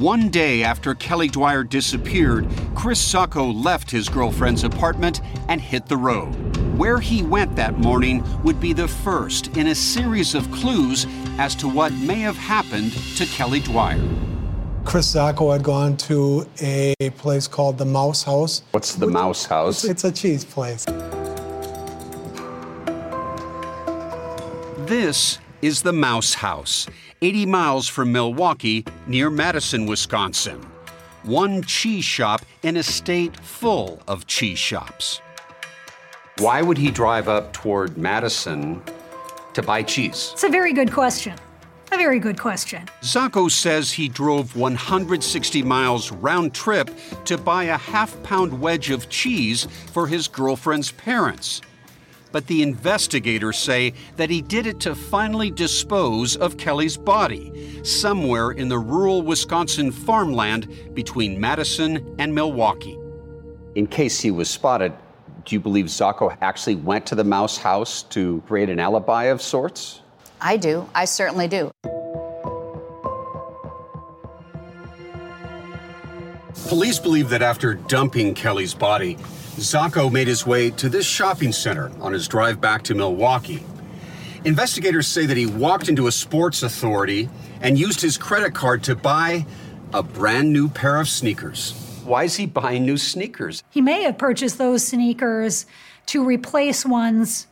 One 0.00 0.30
day 0.30 0.62
after 0.62 0.94
Kelly 0.94 1.28
Dwyer 1.28 1.62
disappeared, 1.62 2.48
Chris 2.74 2.98
Sacco 2.98 3.44
left 3.52 3.90
his 3.90 4.08
girlfriend's 4.08 4.64
apartment 4.64 5.20
and 5.50 5.60
hit 5.60 5.84
the 5.88 5.96
road. 5.98 6.32
Where 6.78 7.00
he 7.00 7.22
went 7.22 7.54
that 7.56 7.76
morning 7.76 8.24
would 8.42 8.58
be 8.62 8.72
the 8.72 8.88
first 8.88 9.54
in 9.58 9.66
a 9.66 9.74
series 9.74 10.34
of 10.34 10.50
clues 10.52 11.06
as 11.38 11.54
to 11.56 11.68
what 11.68 11.92
may 11.92 12.20
have 12.20 12.38
happened 12.38 12.92
to 13.18 13.26
Kelly 13.26 13.60
Dwyer. 13.60 14.02
Chris 14.86 15.06
Sacco 15.06 15.52
had 15.52 15.62
gone 15.62 15.98
to 15.98 16.48
a 16.62 16.94
place 17.18 17.46
called 17.46 17.76
the 17.76 17.84
Mouse 17.84 18.22
House. 18.22 18.62
What's 18.70 18.94
the 18.94 19.06
Mouse 19.06 19.44
House? 19.44 19.84
It's 19.84 20.04
a 20.04 20.10
cheese 20.10 20.46
place. 20.46 20.86
This 24.86 25.38
is 25.60 25.82
the 25.82 25.92
Mouse 25.92 26.32
House, 26.32 26.86
80 27.22 27.44
miles 27.46 27.86
from 27.86 28.12
Milwaukee, 28.12 28.82
near 29.06 29.28
Madison, 29.28 29.84
Wisconsin. 29.84 30.58
One 31.22 31.62
cheese 31.62 32.04
shop 32.04 32.46
in 32.62 32.78
a 32.78 32.82
state 32.82 33.36
full 33.44 34.00
of 34.08 34.26
cheese 34.26 34.58
shops. 34.58 35.20
Why 36.38 36.62
would 36.62 36.78
he 36.78 36.90
drive 36.90 37.28
up 37.28 37.52
toward 37.52 37.98
Madison 37.98 38.82
to 39.52 39.62
buy 39.62 39.82
cheese? 39.82 40.30
It's 40.32 40.44
a 40.44 40.48
very 40.48 40.72
good 40.72 40.90
question. 40.90 41.34
A 41.92 41.96
very 41.98 42.20
good 42.20 42.38
question. 42.38 42.88
Sacco 43.02 43.48
says 43.48 43.92
he 43.92 44.08
drove 44.08 44.56
160 44.56 45.62
miles 45.62 46.10
round 46.12 46.54
trip 46.54 46.88
to 47.26 47.36
buy 47.36 47.64
a 47.64 47.76
half 47.76 48.22
pound 48.22 48.58
wedge 48.58 48.88
of 48.88 49.10
cheese 49.10 49.66
for 49.92 50.06
his 50.06 50.26
girlfriend's 50.26 50.92
parents. 50.92 51.60
But 52.32 52.46
the 52.46 52.62
investigators 52.62 53.58
say 53.58 53.94
that 54.16 54.30
he 54.30 54.40
did 54.40 54.66
it 54.66 54.80
to 54.80 54.94
finally 54.94 55.50
dispose 55.50 56.36
of 56.36 56.56
Kelly's 56.56 56.96
body 56.96 57.80
somewhere 57.82 58.52
in 58.52 58.68
the 58.68 58.78
rural 58.78 59.22
Wisconsin 59.22 59.90
farmland 59.90 60.94
between 60.94 61.40
Madison 61.40 62.14
and 62.18 62.34
Milwaukee. 62.34 62.98
In 63.74 63.86
case 63.86 64.20
he 64.20 64.30
was 64.30 64.48
spotted, 64.48 64.92
do 65.44 65.54
you 65.54 65.60
believe 65.60 65.90
Sacco 65.90 66.36
actually 66.40 66.76
went 66.76 67.06
to 67.06 67.14
the 67.14 67.24
mouse 67.24 67.56
house 67.56 68.02
to 68.04 68.42
create 68.46 68.68
an 68.68 68.78
alibi 68.78 69.24
of 69.24 69.40
sorts? 69.40 70.02
I 70.40 70.56
do. 70.56 70.88
I 70.94 71.04
certainly 71.04 71.48
do. 71.48 71.70
Police 76.68 76.98
believe 76.98 77.30
that 77.30 77.42
after 77.42 77.74
dumping 77.74 78.34
Kelly's 78.34 78.74
body, 78.74 79.16
Sacco 79.62 80.08
made 80.08 80.26
his 80.26 80.46
way 80.46 80.70
to 80.70 80.88
this 80.88 81.06
shopping 81.06 81.52
center 81.52 81.90
on 82.00 82.12
his 82.12 82.26
drive 82.26 82.60
back 82.60 82.82
to 82.84 82.94
Milwaukee. 82.94 83.62
Investigators 84.44 85.06
say 85.06 85.26
that 85.26 85.36
he 85.36 85.46
walked 85.46 85.88
into 85.88 86.06
a 86.06 86.12
sports 86.12 86.62
authority 86.62 87.28
and 87.60 87.78
used 87.78 88.00
his 88.00 88.16
credit 88.16 88.54
card 88.54 88.82
to 88.84 88.96
buy 88.96 89.44
a 89.92 90.02
brand 90.02 90.52
new 90.52 90.68
pair 90.68 90.96
of 90.96 91.08
sneakers. 91.08 91.72
Why 92.04 92.24
is 92.24 92.36
he 92.36 92.46
buying 92.46 92.86
new 92.86 92.96
sneakers? 92.96 93.62
He 93.70 93.82
may 93.82 94.02
have 94.04 94.16
purchased 94.16 94.56
those 94.56 94.86
sneakers 94.86 95.66
to 96.06 96.24
replace 96.24 96.86
ones 96.86 97.46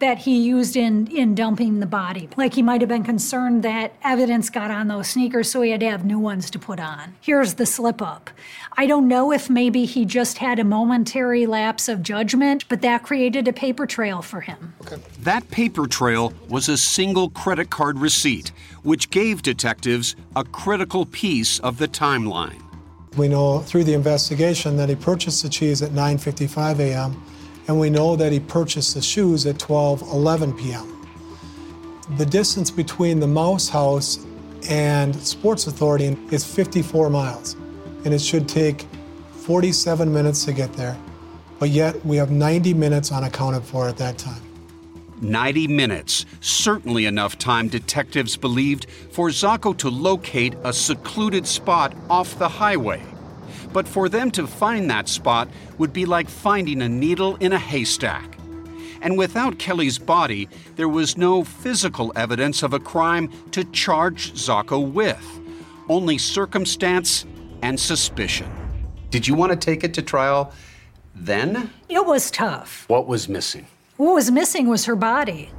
that 0.00 0.18
he 0.18 0.40
used 0.42 0.76
in 0.76 1.06
in 1.08 1.34
dumping 1.34 1.80
the 1.80 1.86
body. 1.86 2.28
Like 2.36 2.54
he 2.54 2.62
might 2.62 2.80
have 2.80 2.88
been 2.88 3.04
concerned 3.04 3.62
that 3.62 3.92
evidence 4.02 4.50
got 4.50 4.70
on 4.70 4.88
those 4.88 5.08
sneakers, 5.08 5.50
so 5.50 5.62
he 5.62 5.70
had 5.70 5.80
to 5.80 5.90
have 5.90 6.04
new 6.04 6.18
ones 6.18 6.50
to 6.50 6.58
put 6.58 6.80
on. 6.80 7.14
Here's 7.20 7.54
the 7.54 7.66
slip 7.66 8.02
up. 8.02 8.30
I 8.76 8.86
don't 8.86 9.08
know 9.08 9.30
if 9.30 9.48
maybe 9.48 9.84
he 9.84 10.04
just 10.04 10.38
had 10.38 10.58
a 10.58 10.64
momentary 10.64 11.46
lapse 11.46 11.88
of 11.88 12.02
judgment, 12.02 12.64
but 12.68 12.80
that 12.80 13.02
created 13.02 13.46
a 13.46 13.52
paper 13.52 13.86
trail 13.86 14.22
for 14.22 14.40
him. 14.40 14.74
That 15.20 15.48
paper 15.50 15.86
trail 15.86 16.32
was 16.48 16.68
a 16.68 16.78
single 16.78 17.30
credit 17.30 17.70
card 17.70 17.98
receipt, 17.98 18.52
which 18.82 19.10
gave 19.10 19.42
detectives 19.42 20.16
a 20.34 20.44
critical 20.44 21.04
piece 21.04 21.58
of 21.60 21.76
the 21.76 21.88
timeline. 21.88 22.62
We 23.16 23.28
know 23.28 23.58
through 23.58 23.84
the 23.84 23.94
investigation 23.94 24.76
that 24.76 24.88
he 24.88 24.94
purchased 24.94 25.42
the 25.42 25.48
cheese 25.48 25.82
at 25.82 25.90
9:55 25.90 26.78
a.m 26.78 27.22
and 27.70 27.78
we 27.78 27.88
know 27.88 28.16
that 28.16 28.32
he 28.32 28.40
purchased 28.40 28.94
the 28.94 29.00
shoes 29.00 29.46
at 29.46 29.54
12:11 29.58 30.58
p.m. 30.58 31.06
The 32.16 32.26
distance 32.26 32.68
between 32.68 33.20
the 33.20 33.28
Mouse 33.28 33.68
House 33.68 34.18
and 34.68 35.14
Sports 35.14 35.68
Authority 35.68 36.18
is 36.32 36.44
54 36.44 37.10
miles, 37.10 37.54
and 38.04 38.12
it 38.12 38.20
should 38.20 38.48
take 38.48 38.88
47 39.46 40.12
minutes 40.12 40.44
to 40.46 40.52
get 40.52 40.72
there. 40.72 40.98
But 41.60 41.68
yet 41.68 42.04
we 42.04 42.16
have 42.16 42.32
90 42.32 42.74
minutes 42.74 43.12
unaccounted 43.12 43.62
for 43.62 43.88
at 43.88 43.96
that 43.98 44.18
time. 44.18 44.42
90 45.20 45.68
minutes, 45.68 46.26
certainly 46.40 47.06
enough 47.06 47.38
time, 47.38 47.68
detectives 47.68 48.36
believed, 48.36 48.86
for 49.12 49.30
Sacco 49.30 49.74
to 49.74 49.88
locate 49.88 50.56
a 50.64 50.72
secluded 50.72 51.46
spot 51.46 51.94
off 52.08 52.36
the 52.36 52.48
highway. 52.48 53.00
But 53.72 53.86
for 53.86 54.08
them 54.08 54.30
to 54.32 54.46
find 54.46 54.90
that 54.90 55.08
spot 55.08 55.48
would 55.78 55.92
be 55.92 56.06
like 56.06 56.28
finding 56.28 56.82
a 56.82 56.88
needle 56.88 57.36
in 57.36 57.52
a 57.52 57.58
haystack. 57.58 58.36
And 59.02 59.16
without 59.16 59.58
Kelly's 59.58 59.98
body, 59.98 60.48
there 60.76 60.88
was 60.88 61.16
no 61.16 61.42
physical 61.44 62.12
evidence 62.16 62.62
of 62.62 62.74
a 62.74 62.80
crime 62.80 63.30
to 63.52 63.64
charge 63.64 64.36
Sacco 64.36 64.78
with, 64.78 65.40
only 65.88 66.18
circumstance 66.18 67.24
and 67.62 67.78
suspicion. 67.78 68.50
Did 69.10 69.26
you 69.26 69.34
want 69.34 69.52
to 69.52 69.56
take 69.56 69.84
it 69.84 69.94
to 69.94 70.02
trial 70.02 70.52
then? 71.14 71.70
It 71.88 72.04
was 72.04 72.30
tough. 72.30 72.84
What 72.88 73.06
was 73.06 73.28
missing? 73.28 73.66
What 73.96 74.14
was 74.14 74.30
missing 74.30 74.68
was 74.68 74.84
her 74.84 74.96
body. 74.96 75.50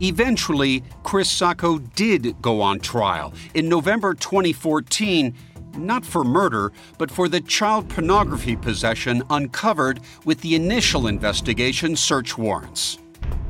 Eventually, 0.00 0.82
Chris 1.04 1.30
Sacco 1.30 1.78
did 1.78 2.40
go 2.42 2.60
on 2.60 2.80
trial 2.80 3.32
in 3.54 3.68
November 3.68 4.14
2014, 4.14 5.32
not 5.76 6.04
for 6.04 6.24
murder, 6.24 6.72
but 6.98 7.10
for 7.10 7.28
the 7.28 7.40
child 7.40 7.88
pornography 7.88 8.56
possession 8.56 9.22
uncovered 9.30 10.00
with 10.24 10.40
the 10.40 10.54
initial 10.54 11.06
investigation 11.06 11.96
search 11.96 12.36
warrants. 12.36 12.98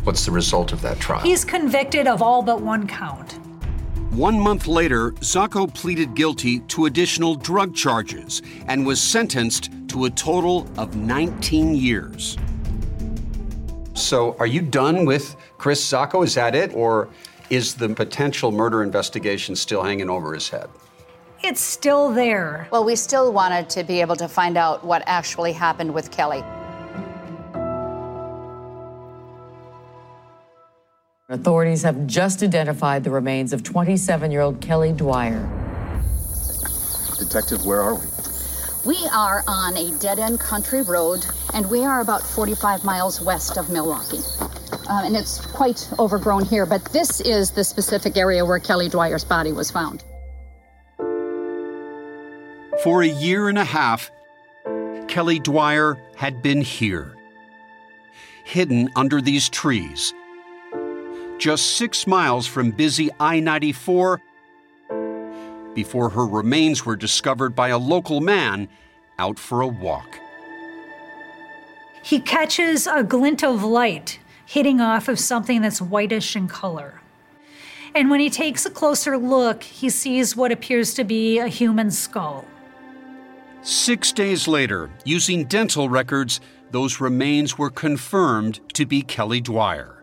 What's 0.04 0.26
the 0.26 0.32
result 0.32 0.72
of 0.72 0.82
that 0.82 0.98
trial? 0.98 1.20
He's 1.20 1.44
convicted 1.44 2.06
of 2.06 2.22
all 2.22 2.42
but 2.42 2.60
one 2.60 2.86
count. 2.86 3.38
One 4.12 4.38
month 4.38 4.66
later, 4.66 5.14
Sacco 5.22 5.66
pleaded 5.66 6.14
guilty 6.14 6.60
to 6.60 6.84
additional 6.84 7.34
drug 7.34 7.74
charges 7.74 8.42
and 8.66 8.84
was 8.84 9.00
sentenced 9.00 9.70
to 9.88 10.04
a 10.04 10.10
total 10.10 10.68
of 10.76 10.96
19 10.96 11.74
years. 11.74 12.36
So, 13.94 14.36
are 14.38 14.46
you 14.46 14.60
done 14.60 15.06
with 15.06 15.36
Chris 15.56 15.82
Sacco? 15.82 16.22
Is 16.22 16.34
that 16.34 16.54
it? 16.54 16.74
Or 16.74 17.08
is 17.48 17.74
the 17.74 17.88
potential 17.88 18.50
murder 18.50 18.82
investigation 18.82 19.54
still 19.54 19.82
hanging 19.82 20.10
over 20.10 20.34
his 20.34 20.48
head? 20.48 20.68
It's 21.44 21.60
still 21.60 22.12
there. 22.12 22.68
Well, 22.70 22.84
we 22.84 22.94
still 22.94 23.32
wanted 23.32 23.68
to 23.70 23.82
be 23.82 24.00
able 24.00 24.14
to 24.16 24.28
find 24.28 24.56
out 24.56 24.84
what 24.84 25.02
actually 25.06 25.52
happened 25.52 25.92
with 25.92 26.12
Kelly. 26.12 26.44
Authorities 31.28 31.82
have 31.82 32.06
just 32.06 32.44
identified 32.44 33.02
the 33.02 33.10
remains 33.10 33.52
of 33.52 33.64
27 33.64 34.30
year 34.30 34.40
old 34.40 34.60
Kelly 34.60 34.92
Dwyer. 34.92 35.48
Detective, 37.18 37.64
where 37.66 37.80
are 37.80 37.94
we? 37.94 38.02
We 38.84 39.08
are 39.12 39.42
on 39.48 39.76
a 39.76 39.98
dead 39.98 40.20
end 40.20 40.38
country 40.38 40.82
road, 40.82 41.24
and 41.54 41.68
we 41.68 41.84
are 41.84 42.02
about 42.02 42.22
45 42.22 42.84
miles 42.84 43.20
west 43.20 43.56
of 43.56 43.68
Milwaukee. 43.70 44.20
Um, 44.88 45.04
and 45.06 45.16
it's 45.16 45.44
quite 45.46 45.88
overgrown 45.98 46.44
here, 46.44 46.66
but 46.66 46.84
this 46.92 47.20
is 47.20 47.50
the 47.50 47.64
specific 47.64 48.16
area 48.16 48.44
where 48.44 48.58
Kelly 48.58 48.88
Dwyer's 48.88 49.24
body 49.24 49.52
was 49.52 49.70
found. 49.70 50.04
For 52.82 53.02
a 53.02 53.08
year 53.08 53.48
and 53.48 53.58
a 53.58 53.64
half, 53.64 54.10
Kelly 55.06 55.38
Dwyer 55.38 55.96
had 56.16 56.42
been 56.42 56.60
here, 56.60 57.14
hidden 58.42 58.90
under 58.96 59.20
these 59.20 59.48
trees, 59.48 60.12
just 61.38 61.76
six 61.76 62.08
miles 62.08 62.48
from 62.48 62.72
busy 62.72 63.08
I 63.20 63.38
94 63.38 64.20
before 65.74 66.10
her 66.10 66.26
remains 66.26 66.84
were 66.84 66.96
discovered 66.96 67.54
by 67.54 67.68
a 67.68 67.78
local 67.78 68.20
man 68.20 68.68
out 69.16 69.38
for 69.38 69.60
a 69.60 69.68
walk. 69.68 70.18
He 72.02 72.18
catches 72.18 72.88
a 72.88 73.04
glint 73.04 73.44
of 73.44 73.62
light 73.62 74.18
hitting 74.44 74.80
off 74.80 75.06
of 75.06 75.20
something 75.20 75.62
that's 75.62 75.80
whitish 75.80 76.34
in 76.34 76.48
color. 76.48 77.00
And 77.94 78.10
when 78.10 78.18
he 78.18 78.28
takes 78.28 78.66
a 78.66 78.70
closer 78.70 79.16
look, 79.16 79.62
he 79.62 79.88
sees 79.88 80.34
what 80.34 80.50
appears 80.50 80.94
to 80.94 81.04
be 81.04 81.38
a 81.38 81.46
human 81.46 81.92
skull. 81.92 82.44
Six 83.64 84.10
days 84.10 84.48
later, 84.48 84.90
using 85.04 85.44
dental 85.44 85.88
records, 85.88 86.40
those 86.72 87.00
remains 87.00 87.56
were 87.56 87.70
confirmed 87.70 88.58
to 88.74 88.84
be 88.84 89.02
Kelly 89.02 89.40
Dwyer. 89.40 90.02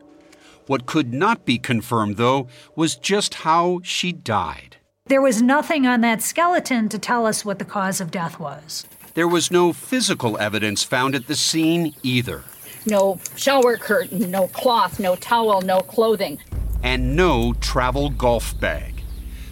What 0.68 0.86
could 0.86 1.14
not 1.14 1.44
be 1.44 1.58
confirmed, 1.58 2.16
though, 2.16 2.48
was 2.78 2.96
just 2.96 3.34
how 3.34 3.82
she 3.84 4.14
died. 4.14 4.78
There 5.08 5.22
was 5.22 5.42
nothing 5.42 5.86
on 5.86 6.00
that 6.02 6.22
skeleton 6.22 6.88
to 6.88 6.98
tell 6.98 7.26
us 7.26 7.44
what 7.44 7.60
the 7.60 7.66
cause 7.66 8.00
of 8.00 8.12
death 8.12 8.40
was. 8.40 8.88
There 9.14 9.28
was 9.28 9.52
no 9.52 9.74
physical 9.74 10.38
evidence 10.38 10.84
found 10.84 11.14
at 11.14 11.28
the 11.28 11.36
scene 11.36 11.94
either. 12.02 12.46
No 12.86 13.20
shower 13.36 13.76
curtain, 13.76 14.32
no 14.32 14.48
cloth, 14.48 15.02
no 15.02 15.18
towel, 15.18 15.62
no 15.62 15.82
clothing. 15.82 16.40
And 16.82 17.14
no 17.14 17.52
travel 17.60 18.10
golf 18.10 18.58
bag. 18.62 19.04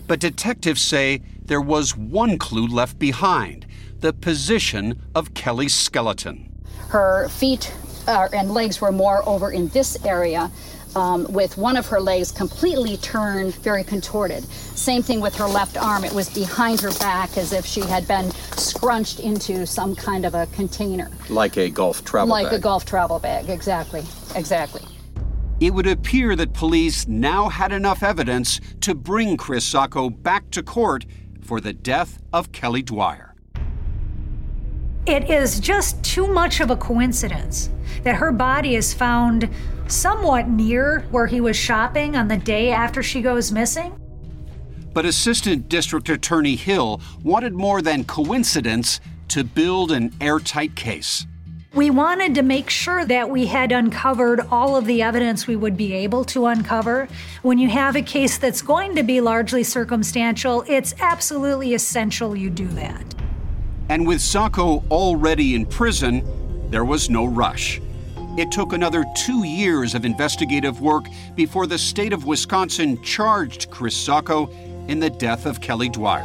But 0.07 0.21
detectives 0.21 0.81
say 0.81 1.23
there 1.43 1.59
was 1.59 1.97
one 1.97 2.37
clue 2.37 2.67
left 2.67 2.99
behind 2.99 3.66
the 4.01 4.13
position 4.13 5.01
of 5.15 5.33
Kelly's 5.33 5.73
skeleton. 5.73 6.51
Her 6.89 7.27
feet 7.29 7.73
uh, 8.07 8.29
and 8.33 8.51
legs 8.51 8.79
were 8.79 8.91
more 8.91 9.27
over 9.27 9.51
in 9.51 9.67
this 9.69 10.03
area, 10.05 10.49
um, 10.95 11.31
with 11.31 11.57
one 11.57 11.77
of 11.77 11.85
her 11.87 11.99
legs 11.99 12.31
completely 12.31 12.97
turned, 12.97 13.53
very 13.55 13.83
contorted. 13.83 14.43
Same 14.43 15.01
thing 15.01 15.19
with 15.21 15.35
her 15.35 15.45
left 15.47 15.77
arm. 15.77 16.03
It 16.03 16.13
was 16.13 16.29
behind 16.29 16.79
her 16.81 16.91
back 16.99 17.37
as 17.37 17.53
if 17.53 17.65
she 17.65 17.81
had 17.81 18.07
been 18.07 18.31
scrunched 18.55 19.19
into 19.19 19.65
some 19.65 19.95
kind 19.95 20.25
of 20.25 20.33
a 20.33 20.47
container. 20.47 21.11
Like 21.29 21.57
a 21.57 21.69
golf 21.69 22.03
travel 22.05 22.29
like 22.29 22.47
bag. 22.47 22.53
a 22.53 22.59
golf 22.59 22.85
travel 22.85 23.19
bag, 23.19 23.49
exactly. 23.49 24.03
Exactly. 24.35 24.81
It 25.59 25.73
would 25.73 25.87
appear 25.87 26.35
that 26.35 26.53
police 26.53 27.07
now 27.07 27.49
had 27.49 27.71
enough 27.71 28.03
evidence 28.03 28.61
to 28.81 28.93
bring 28.93 29.37
Chris 29.37 29.65
Sacco 29.65 30.09
back 30.09 30.51
to 30.51 30.61
court 30.61 31.05
for 31.41 31.59
the 31.59 31.73
death 31.73 32.19
of 32.31 32.51
Kelly 32.51 32.83
Dwyer. 32.83 33.26
It 35.07 35.29
is 35.29 35.61
just 35.61 36.03
too 36.03 36.27
much 36.27 36.59
of 36.59 36.69
a 36.69 36.75
coincidence 36.75 37.69
that 38.03 38.15
her 38.15 38.33
body 38.33 38.75
is 38.75 38.93
found 38.93 39.49
somewhat 39.87 40.49
near 40.49 41.05
where 41.11 41.27
he 41.27 41.39
was 41.39 41.55
shopping 41.55 42.17
on 42.17 42.27
the 42.27 42.35
day 42.35 42.71
after 42.71 43.01
she 43.01 43.21
goes 43.21 43.49
missing. 43.49 43.97
But 44.93 45.05
Assistant 45.05 45.69
District 45.69 46.09
Attorney 46.09 46.57
Hill 46.57 46.99
wanted 47.23 47.53
more 47.53 47.81
than 47.81 48.03
coincidence 48.03 48.99
to 49.29 49.45
build 49.45 49.93
an 49.93 50.13
airtight 50.19 50.75
case. 50.75 51.25
We 51.73 51.89
wanted 51.89 52.35
to 52.35 52.41
make 52.41 52.69
sure 52.69 53.05
that 53.05 53.29
we 53.29 53.45
had 53.45 53.71
uncovered 53.71 54.41
all 54.51 54.75
of 54.75 54.83
the 54.83 55.01
evidence 55.01 55.47
we 55.47 55.55
would 55.55 55.77
be 55.77 55.93
able 55.93 56.25
to 56.25 56.47
uncover. 56.47 57.07
When 57.43 57.59
you 57.59 57.69
have 57.69 57.95
a 57.95 58.01
case 58.01 58.37
that's 58.37 58.61
going 58.61 58.97
to 58.97 59.03
be 59.03 59.21
largely 59.21 59.63
circumstantial, 59.63 60.65
it's 60.67 60.93
absolutely 60.99 61.73
essential 61.75 62.35
you 62.35 62.49
do 62.49 62.67
that. 62.69 63.15
And 63.89 64.05
with 64.05 64.21
Sacco 64.21 64.83
already 64.91 65.55
in 65.55 65.65
prison, 65.65 66.23
there 66.69 66.85
was 66.85 67.09
no 67.09 67.25
rush. 67.25 67.81
It 68.37 68.51
took 68.51 68.73
another 68.73 69.05
two 69.15 69.43
years 69.45 69.95
of 69.95 70.05
investigative 70.05 70.81
work 70.81 71.05
before 71.35 71.65
the 71.65 71.77
state 71.77 72.13
of 72.13 72.25
Wisconsin 72.25 73.01
charged 73.01 73.71
Chris 73.71 73.95
Sacco 73.95 74.49
in 74.87 74.99
the 74.99 75.09
death 75.09 75.45
of 75.45 75.61
Kelly 75.61 75.89
Dwyer. 75.89 76.23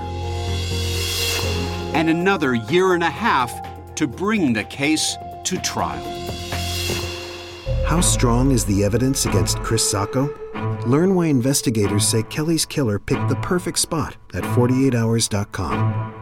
And 1.94 2.10
another 2.10 2.54
year 2.54 2.94
and 2.94 3.02
a 3.02 3.10
half 3.10 3.94
to 3.94 4.06
bring 4.06 4.52
the 4.52 4.64
case 4.64 5.16
to 5.44 5.58
trial. 5.58 6.04
How 7.86 8.00
strong 8.00 8.50
is 8.50 8.64
the 8.64 8.84
evidence 8.84 9.26
against 9.26 9.58
Chris 9.58 9.88
Sacco? 9.88 10.28
Learn 10.86 11.14
why 11.14 11.26
investigators 11.26 12.06
say 12.06 12.22
Kelly's 12.24 12.66
killer 12.66 12.98
picked 12.98 13.28
the 13.28 13.36
perfect 13.36 13.78
spot 13.78 14.16
at 14.34 14.42
48hours.com. 14.42 16.21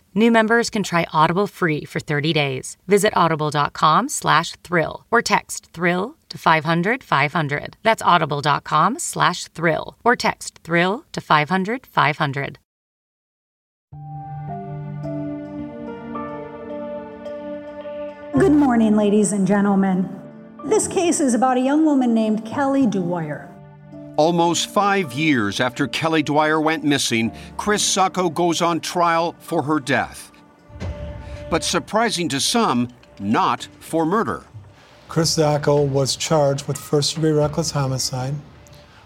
New 0.13 0.31
members 0.31 0.69
can 0.69 0.83
try 0.83 1.05
Audible 1.13 1.47
free 1.47 1.85
for 1.85 1.99
30 2.01 2.33
days. 2.33 2.77
Visit 2.87 3.15
audible.com 3.15 4.09
slash 4.09 4.57
thrill 4.63 5.05
or 5.09 5.21
text 5.21 5.71
thrill 5.71 6.17
to 6.29 6.37
500 6.37 7.03
500. 7.03 7.77
That's 7.83 8.01
audible.com 8.01 8.99
slash 8.99 9.45
thrill 9.45 9.97
or 10.03 10.15
text 10.15 10.59
thrill 10.63 11.05
to 11.13 11.21
500 11.21 11.85
500. 11.85 12.59
Good 18.37 18.53
morning, 18.53 18.95
ladies 18.95 19.33
and 19.33 19.45
gentlemen. 19.45 20.09
This 20.63 20.87
case 20.87 21.19
is 21.19 21.33
about 21.33 21.57
a 21.57 21.61
young 21.61 21.85
woman 21.85 22.13
named 22.13 22.45
Kelly 22.45 22.85
Dwyer. 22.85 23.50
Almost 24.21 24.69
five 24.69 25.13
years 25.13 25.59
after 25.59 25.87
Kelly 25.87 26.21
Dwyer 26.21 26.61
went 26.61 26.83
missing, 26.83 27.31
Chris 27.57 27.81
Sacco 27.81 28.29
goes 28.29 28.61
on 28.61 28.79
trial 28.79 29.33
for 29.39 29.63
her 29.63 29.79
death. 29.79 30.31
But 31.49 31.63
surprising 31.63 32.29
to 32.29 32.39
some, 32.39 32.89
not 33.19 33.67
for 33.79 34.05
murder. 34.05 34.43
Chris 35.07 35.31
Sacco 35.31 35.81
was 35.81 36.15
charged 36.15 36.67
with 36.67 36.77
first 36.77 37.15
degree 37.15 37.31
reckless 37.31 37.71
homicide, 37.71 38.35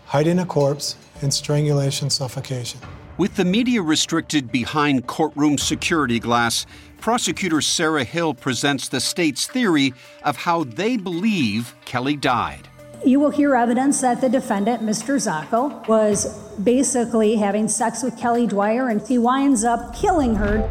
hiding 0.07 0.37
a 0.37 0.45
corpse, 0.45 0.97
and 1.21 1.33
strangulation 1.33 2.09
suffocation. 2.09 2.81
With 3.17 3.37
the 3.37 3.45
media 3.45 3.81
restricted 3.81 4.51
behind 4.51 5.07
courtroom 5.07 5.57
security 5.57 6.19
glass, 6.19 6.65
prosecutor 6.99 7.61
Sarah 7.61 8.03
Hill 8.03 8.33
presents 8.33 8.89
the 8.89 8.99
state's 8.99 9.47
theory 9.47 9.93
of 10.23 10.35
how 10.35 10.65
they 10.65 10.97
believe 10.97 11.73
Kelly 11.85 12.17
died. 12.17 12.67
You 13.03 13.19
will 13.19 13.29
hear 13.29 13.55
evidence 13.55 14.01
that 14.01 14.21
the 14.21 14.29
defendant, 14.29 14.81
Mr. 14.81 15.19
Sacco, 15.19 15.83
was 15.87 16.39
basically 16.63 17.35
having 17.35 17.67
sex 17.67 18.01
with 18.01 18.17
Kelly 18.17 18.47
Dwyer 18.47 18.89
and 18.89 19.05
he 19.05 19.17
winds 19.17 19.63
up 19.63 19.95
killing 19.95 20.35
her. 20.35 20.69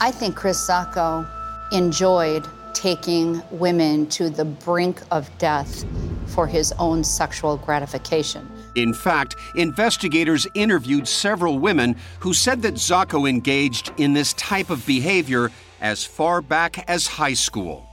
I 0.00 0.10
think 0.10 0.34
Chris 0.34 0.58
Sacco 0.58 1.26
enjoyed 1.72 2.46
taking 2.72 3.42
women 3.50 4.06
to 4.08 4.30
the 4.30 4.44
brink 4.44 5.02
of 5.10 5.30
death 5.38 5.84
for 6.26 6.46
his 6.46 6.72
own 6.78 7.04
sexual 7.04 7.56
gratification. 7.58 8.50
In 8.76 8.94
fact, 8.94 9.36
investigators 9.56 10.46
interviewed 10.54 11.06
several 11.06 11.58
women 11.58 11.96
who 12.20 12.32
said 12.32 12.62
that 12.62 12.78
Sacco 12.78 13.26
engaged 13.26 13.92
in 13.98 14.12
this 14.14 14.32
type 14.34 14.70
of 14.70 14.86
behavior 14.86 15.50
as 15.80 16.04
far 16.04 16.40
back 16.40 16.88
as 16.88 17.06
high 17.06 17.34
school. 17.34 17.89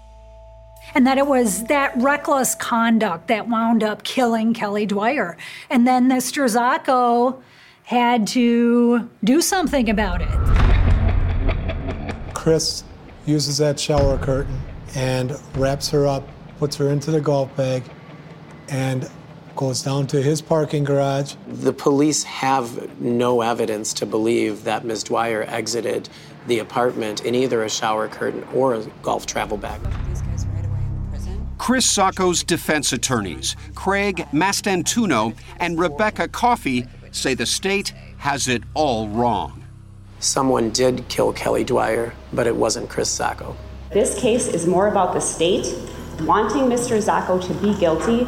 And 0.98 1.06
that 1.06 1.20
it 1.20 1.28
was 1.28 1.66
that 1.66 1.96
reckless 1.98 2.56
conduct 2.56 3.28
that 3.28 3.48
wound 3.48 3.84
up 3.84 4.02
killing 4.02 4.56
Kelly 4.56 4.88
Dwyer. 4.88 5.38
And 5.70 5.86
then 5.86 6.10
Mr. 6.10 6.50
Sacco 6.50 7.44
had 7.84 8.26
to 8.30 9.08
do 9.24 9.40
something 9.40 9.92
about 9.92 10.24
it. 10.24 12.34
Chris 12.34 12.84
uses 13.28 13.60
that 13.60 13.80
shower 13.80 14.18
curtain 14.18 14.60
and 14.96 15.40
wraps 15.54 15.88
her 15.90 16.08
up, 16.08 16.28
puts 16.58 16.76
her 16.78 16.90
into 16.90 17.12
the 17.12 17.22
golf 17.22 17.56
bag, 17.56 17.84
and 18.68 19.08
goes 19.56 19.84
down 19.84 20.08
to 20.08 20.20
his 20.20 20.42
parking 20.42 20.84
garage. 20.84 21.36
The 21.46 21.74
police 21.74 22.24
have 22.24 23.00
no 23.00 23.42
evidence 23.42 23.94
to 23.94 24.08
believe 24.08 24.64
that 24.64 24.84
Ms. 24.84 25.04
Dwyer 25.04 25.44
exited 25.44 26.10
the 26.48 26.58
apartment 26.58 27.24
in 27.24 27.36
either 27.36 27.64
a 27.64 27.70
shower 27.70 28.08
curtain 28.08 28.44
or 28.52 28.74
a 28.74 28.84
golf 29.04 29.28
travel 29.28 29.58
bag. 29.58 29.80
Chris 31.58 31.86
Sacco's 31.86 32.44
defense 32.44 32.94
attorneys, 32.94 33.56
Craig 33.74 34.26
Mastantuno 34.32 35.36
and 35.60 35.80
Rebecca 35.80 36.28
Coffey, 36.28 36.86
say 37.12 37.34
the 37.34 37.46
state 37.46 37.94
has 38.18 38.48
it 38.48 38.64
all 38.74 39.08
wrong. 39.10 39.64
Someone 40.20 40.70
did 40.70 41.08
kill 41.10 41.34
Kelly 41.34 41.64
Dwyer, 41.64 42.14
but 42.34 42.48
it 42.48 42.56
wasn't 42.56 42.90
Chris 42.90 43.10
Sacco. 43.10 43.56
This 43.92 44.20
case 44.20 44.48
is 44.48 44.68
more 44.68 44.88
about 44.88 45.14
the 45.14 45.20
state 45.20 45.74
wanting 46.22 46.64
Mr. 46.64 47.02
Sacco 47.02 47.40
to 47.40 47.54
be 47.56 47.74
guilty 47.76 48.28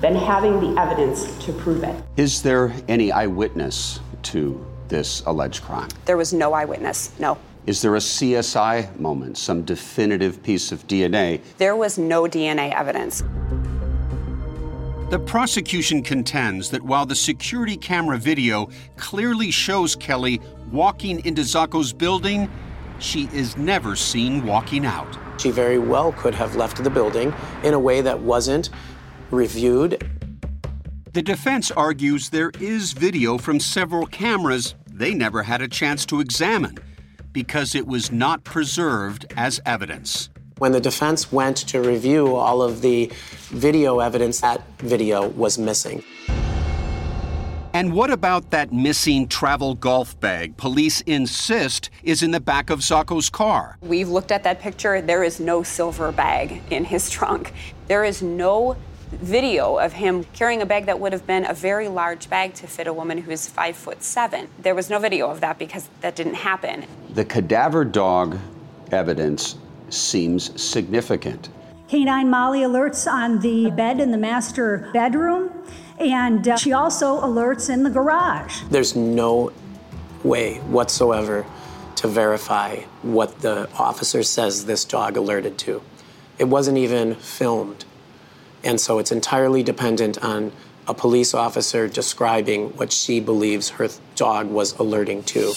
than 0.00 0.14
having 0.14 0.60
the 0.60 0.80
evidence 0.80 1.36
to 1.44 1.52
prove 1.52 1.82
it. 1.84 2.02
Is 2.16 2.42
there 2.42 2.74
any 2.88 3.12
eyewitness 3.12 4.00
to 4.24 4.64
this 4.88 5.22
alleged 5.26 5.62
crime? 5.62 5.88
There 6.04 6.16
was 6.16 6.32
no 6.32 6.52
eyewitness, 6.52 7.18
no. 7.18 7.38
Is 7.66 7.82
there 7.82 7.94
a 7.94 7.98
CSI 7.98 8.98
moment, 8.98 9.36
some 9.36 9.62
definitive 9.62 10.42
piece 10.42 10.72
of 10.72 10.86
DNA? 10.86 11.42
There 11.58 11.76
was 11.76 11.98
no 11.98 12.22
DNA 12.22 12.74
evidence. 12.74 13.22
The 15.10 15.18
prosecution 15.18 16.02
contends 16.02 16.70
that 16.70 16.82
while 16.82 17.04
the 17.04 17.14
security 17.14 17.76
camera 17.76 18.16
video 18.16 18.70
clearly 18.96 19.50
shows 19.50 19.94
Kelly 19.94 20.40
walking 20.72 21.22
into 21.26 21.44
Sacco's 21.44 21.92
building, 21.92 22.50
she 22.98 23.28
is 23.32 23.56
never 23.58 23.94
seen 23.94 24.46
walking 24.46 24.86
out. 24.86 25.18
She 25.38 25.50
very 25.50 25.78
well 25.78 26.12
could 26.12 26.34
have 26.34 26.56
left 26.56 26.82
the 26.82 26.90
building 26.90 27.34
in 27.62 27.74
a 27.74 27.78
way 27.78 28.00
that 28.00 28.20
wasn't 28.20 28.70
reviewed. 29.30 30.02
The 31.12 31.22
defense 31.22 31.70
argues 31.70 32.30
there 32.30 32.52
is 32.58 32.92
video 32.92 33.36
from 33.36 33.60
several 33.60 34.06
cameras 34.06 34.76
they 34.86 35.12
never 35.12 35.42
had 35.42 35.60
a 35.60 35.68
chance 35.68 36.06
to 36.06 36.20
examine 36.20 36.78
because 37.32 37.74
it 37.74 37.86
was 37.86 38.10
not 38.10 38.44
preserved 38.44 39.26
as 39.36 39.60
evidence. 39.64 40.30
When 40.58 40.72
the 40.72 40.80
defense 40.80 41.32
went 41.32 41.56
to 41.68 41.80
review 41.80 42.34
all 42.36 42.60
of 42.60 42.82
the 42.82 43.10
video 43.48 44.00
evidence, 44.00 44.40
that 44.40 44.62
video 44.78 45.28
was 45.28 45.58
missing. 45.58 46.02
And 47.72 47.92
what 47.92 48.10
about 48.10 48.50
that 48.50 48.72
missing 48.72 49.28
travel 49.28 49.74
golf 49.76 50.18
bag 50.18 50.56
police 50.56 51.02
insist 51.02 51.88
is 52.02 52.22
in 52.22 52.32
the 52.32 52.40
back 52.40 52.68
of 52.68 52.82
Sacco's 52.82 53.30
car? 53.30 53.78
We've 53.80 54.08
looked 54.08 54.32
at 54.32 54.42
that 54.42 54.60
picture. 54.60 55.00
There 55.00 55.22
is 55.22 55.38
no 55.38 55.62
silver 55.62 56.10
bag 56.10 56.60
in 56.70 56.84
his 56.84 57.08
trunk. 57.08 57.52
There 57.86 58.02
is 58.02 58.22
no 58.22 58.76
video 59.12 59.76
of 59.78 59.92
him 59.92 60.24
carrying 60.32 60.62
a 60.62 60.66
bag 60.66 60.86
that 60.86 60.98
would 60.98 61.12
have 61.12 61.26
been 61.26 61.44
a 61.44 61.54
very 61.54 61.88
large 61.88 62.30
bag 62.30 62.54
to 62.54 62.66
fit 62.66 62.86
a 62.86 62.92
woman 62.92 63.18
who 63.18 63.30
is 63.30 63.48
five 63.48 63.76
foot 63.76 64.02
seven. 64.02 64.48
There 64.58 64.74
was 64.74 64.88
no 64.88 64.98
video 64.98 65.30
of 65.30 65.40
that 65.40 65.58
because 65.58 65.88
that 66.00 66.16
didn't 66.16 66.34
happen. 66.34 66.86
The 67.10 67.24
cadaver 67.24 67.84
dog 67.84 68.38
evidence 68.92 69.56
seems 69.88 70.60
significant. 70.60 71.48
Canine 71.88 72.30
Molly 72.30 72.60
alerts 72.60 73.10
on 73.10 73.40
the 73.40 73.70
bed 73.70 74.00
in 74.00 74.12
the 74.12 74.18
master 74.18 74.88
bedroom, 74.92 75.50
and 75.98 76.46
uh, 76.46 76.56
she 76.56 76.72
also 76.72 77.20
alerts 77.20 77.68
in 77.68 77.82
the 77.82 77.90
garage. 77.90 78.62
There's 78.70 78.94
no 78.94 79.52
way 80.22 80.58
whatsoever 80.58 81.44
to 81.96 82.08
verify 82.08 82.76
what 83.02 83.40
the 83.40 83.68
officer 83.74 84.22
says 84.22 84.66
this 84.66 84.84
dog 84.84 85.16
alerted 85.16 85.58
to. 85.58 85.82
It 86.38 86.44
wasn't 86.44 86.78
even 86.78 87.16
filmed. 87.16 87.84
And 88.64 88.80
so 88.80 88.98
it's 88.98 89.12
entirely 89.12 89.62
dependent 89.62 90.22
on 90.22 90.52
a 90.86 90.94
police 90.94 91.34
officer 91.34 91.88
describing 91.88 92.70
what 92.70 92.92
she 92.92 93.20
believes 93.20 93.70
her 93.70 93.88
dog 94.16 94.48
was 94.48 94.78
alerting 94.78 95.22
to. 95.24 95.52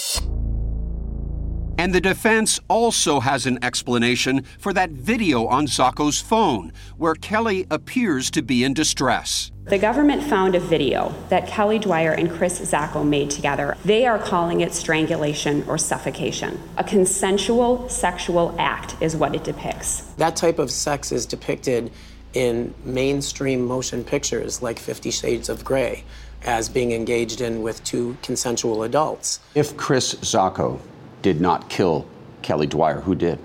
And 1.78 1.94
the 1.94 2.02
defense 2.02 2.60
also 2.70 3.20
has 3.20 3.48
an 3.48 3.58
explanation 3.64 4.44
for 4.60 4.74
that 4.74 4.92
video 4.92 5.48
on 5.48 5.68
Sacco's 5.68 6.22
phone, 6.22 6.72
where 6.98 7.16
Kelly 7.16 7.66
appears 7.72 8.30
to 8.32 8.44
be 8.44 8.64
in 8.64 8.76
distress. 8.76 9.52
The 9.66 9.80
government 9.80 10.22
found 10.24 10.54
a 10.56 10.60
video 10.60 11.16
that 11.30 11.48
Kelly 11.48 11.80
Dwyer 11.80 12.12
and 12.12 12.30
Chris 12.30 12.58
Sacco 12.70 13.04
made 13.04 13.32
together. 13.32 13.76
They 13.84 14.06
are 14.06 14.20
calling 14.20 14.62
it 14.62 14.74
strangulation 14.74 15.64
or 15.68 15.78
suffocation. 15.78 16.60
A 16.78 16.84
consensual 16.84 17.90
sexual 17.90 18.56
act 18.60 18.96
is 19.02 19.16
what 19.16 19.34
it 19.34 19.44
depicts. 19.44 20.02
That 20.18 20.36
type 20.36 20.60
of 20.60 20.70
sex 20.70 21.12
is 21.12 21.26
depicted 21.26 21.92
in 22.34 22.74
mainstream 22.84 23.66
motion 23.66 24.04
pictures 24.04 24.62
like 24.62 24.80
Fifty 24.80 25.12
Shades 25.12 25.50
of 25.50 25.64
Grey 25.64 26.04
as 26.44 26.68
being 26.68 26.92
engaged 26.92 27.42
in 27.42 27.62
with 27.62 27.84
two 27.84 28.18
consensual 28.22 28.84
adults. 28.84 29.40
If 29.56 29.78
Chris 29.78 30.18
Sacco 30.22 30.80
did 31.22 31.40
not 31.40 31.70
kill 31.70 32.06
Kelly 32.42 32.68
Dwyer, 32.68 33.00
who 33.00 33.16
did? 33.16 33.40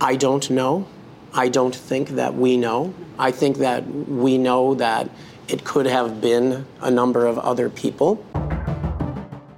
I 0.00 0.16
don't 0.16 0.50
know. 0.50 0.86
I 1.32 1.48
don't 1.48 1.74
think 1.74 2.10
that 2.10 2.34
we 2.34 2.56
know. 2.56 2.94
I 3.18 3.30
think 3.30 3.58
that 3.58 3.86
we 3.86 4.36
know 4.38 4.74
that 4.74 5.08
it 5.48 5.64
could 5.64 5.86
have 5.86 6.20
been 6.20 6.66
a 6.80 6.90
number 6.90 7.26
of 7.26 7.38
other 7.38 7.70
people. 7.70 8.24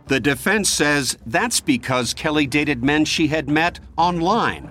The 0.08 0.20
defense 0.20 0.70
says 0.70 1.18
that's 1.26 1.60
because 1.60 2.14
Kelly 2.14 2.46
dated 2.46 2.82
men 2.82 3.04
she 3.04 3.28
had 3.28 3.48
met 3.48 3.80
online. 3.96 4.70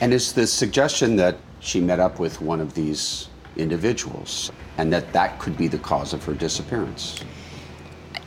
And 0.00 0.12
is 0.12 0.32
the 0.32 0.46
suggestion 0.46 1.16
that 1.16 1.36
she 1.66 1.80
met 1.80 2.00
up 2.00 2.18
with 2.18 2.40
one 2.40 2.60
of 2.60 2.74
these 2.74 3.28
individuals 3.56 4.52
and 4.78 4.92
that 4.92 5.12
that 5.12 5.38
could 5.38 5.56
be 5.56 5.68
the 5.68 5.78
cause 5.78 6.12
of 6.12 6.24
her 6.24 6.34
disappearance? 6.34 7.20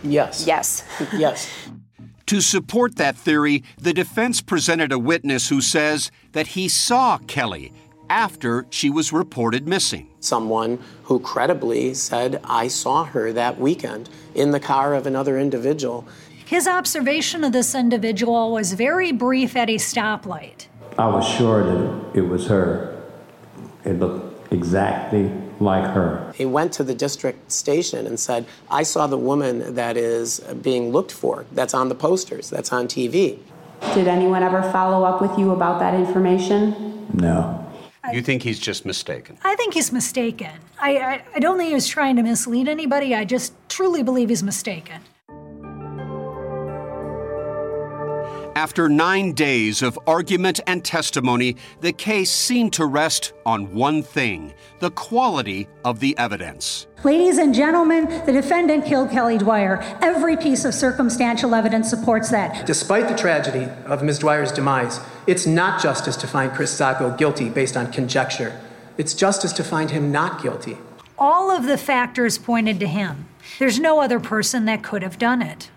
Yes. 0.03 0.45
Yes. 0.45 0.83
yes. 1.13 1.49
To 2.27 2.41
support 2.41 2.95
that 2.97 3.15
theory, 3.17 3.63
the 3.77 3.93
defense 3.93 4.41
presented 4.41 4.91
a 4.91 4.99
witness 4.99 5.49
who 5.49 5.61
says 5.61 6.11
that 6.33 6.47
he 6.47 6.67
saw 6.67 7.17
Kelly 7.27 7.73
after 8.09 8.65
she 8.69 8.89
was 8.89 9.13
reported 9.13 9.67
missing. 9.67 10.09
Someone 10.19 10.79
who 11.03 11.19
credibly 11.19 11.93
said, 11.93 12.41
I 12.43 12.67
saw 12.67 13.03
her 13.05 13.31
that 13.33 13.59
weekend 13.59 14.09
in 14.35 14.51
the 14.51 14.59
car 14.59 14.93
of 14.93 15.07
another 15.07 15.39
individual. 15.39 16.07
His 16.45 16.67
observation 16.67 17.43
of 17.43 17.51
this 17.51 17.75
individual 17.75 18.51
was 18.51 18.73
very 18.73 19.11
brief 19.11 19.55
at 19.55 19.69
a 19.69 19.75
stoplight. 19.75 20.67
I 20.97 21.07
was 21.07 21.27
sure 21.27 21.63
that 21.63 22.17
it 22.17 22.21
was 22.21 22.47
her. 22.47 22.88
It 23.86 23.99
looked 23.99 24.51
exactly 24.51 25.32
like 25.59 25.86
her. 25.91 26.34
He 26.36 26.45
went 26.45 26.73
to 26.73 26.84
the 26.84 26.95
district 26.95 27.51
station 27.51 28.07
and 28.07 28.19
said, 28.19 28.45
I 28.69 28.84
saw 28.84 29.07
the 29.07 29.17
woman 29.17 29.75
that 29.75 29.97
is 29.97 30.39
being 30.61 30.91
looked 30.91 31.11
for, 31.11 31.45
that's 31.51 31.73
on 31.73 31.89
the 31.89 31.95
posters, 31.95 32.49
that's 32.49 32.71
on 32.71 32.88
TV. 32.88 33.39
Did 33.93 34.07
anyone 34.07 34.43
ever 34.43 34.61
follow 34.71 35.05
up 35.05 35.21
with 35.21 35.38
you 35.38 35.51
about 35.51 35.80
that 35.80 35.93
information? 35.93 37.07
No. 37.13 37.65
You 38.11 38.21
think 38.21 38.41
he's 38.41 38.59
just 38.59 38.86
mistaken? 38.86 39.38
I 39.43 39.55
think 39.55 39.73
he's 39.73 39.91
mistaken. 39.91 40.51
I, 40.80 40.97
I, 40.97 41.23
I 41.36 41.39
don't 41.39 41.57
think 41.57 41.69
he 41.69 41.75
was 41.75 41.88
trying 41.88 42.15
to 42.15 42.23
mislead 42.23 42.67
anybody. 42.67 43.13
I 43.13 43.23
just 43.23 43.53
truly 43.69 44.03
believe 44.03 44.30
he's 44.30 44.43
mistaken. 44.43 45.01
After 48.56 48.89
nine 48.89 49.34
days 49.34 49.82
of 49.82 50.00
argument 50.08 50.60
and 50.66 50.84
testimony, 50.84 51.56
the 51.82 51.93
case 51.93 52.32
seemed 52.32 52.74
to 52.74 52.86
rest 52.86 53.34
on 53.45 53.74
one 53.74 54.02
thing 54.02 54.54
the 54.80 54.91
quality 54.91 55.68
of 55.86 56.00
the 56.00 56.18
evidence. 56.18 56.88
Ladies 57.04 57.38
and 57.38 57.54
gentlemen, 57.54 58.06
the 58.26 58.32
defendant 58.32 58.86
killed 58.86 59.12
Kelly 59.12 59.38
Dwyer. 59.38 59.80
Every 60.02 60.36
piece 60.36 60.66
of 60.66 60.74
circumstantial 60.74 61.54
evidence 61.54 61.89
supports 61.89 62.30
that. 62.32 62.66
Despite 62.66 63.08
the 63.08 63.16
tragedy 63.16 63.68
of 63.86 64.04
Ms. 64.04 64.20
Dwyer's 64.20 64.52
demise, 64.52 65.00
it's 65.28 65.45
not 65.45 65.82
justice 65.82 66.18
to 66.18 66.28
find 66.28 66.52
Chris 66.52 66.72
Sacco 66.72 67.16
guilty 67.16 67.50
based 67.50 67.78
on 67.78 67.91
conjecture. 67.91 68.60
It's 68.97 69.14
justice 69.14 69.54
to 69.54 69.64
find 69.64 69.91
him 69.91 70.12
not 70.12 70.41
guilty. 70.41 70.78
All 71.18 71.52
of 71.52 71.66
the 71.66 71.78
factors 71.78 72.38
pointed 72.38 72.80
to 72.80 72.88
him. 72.88 73.28
There's 73.60 73.80
no 73.80 74.00
other 74.00 74.20
person 74.20 74.66
that 74.66 74.84
could 74.84 75.04
have 75.04 75.18
done 75.18 75.41
it. 75.41 75.70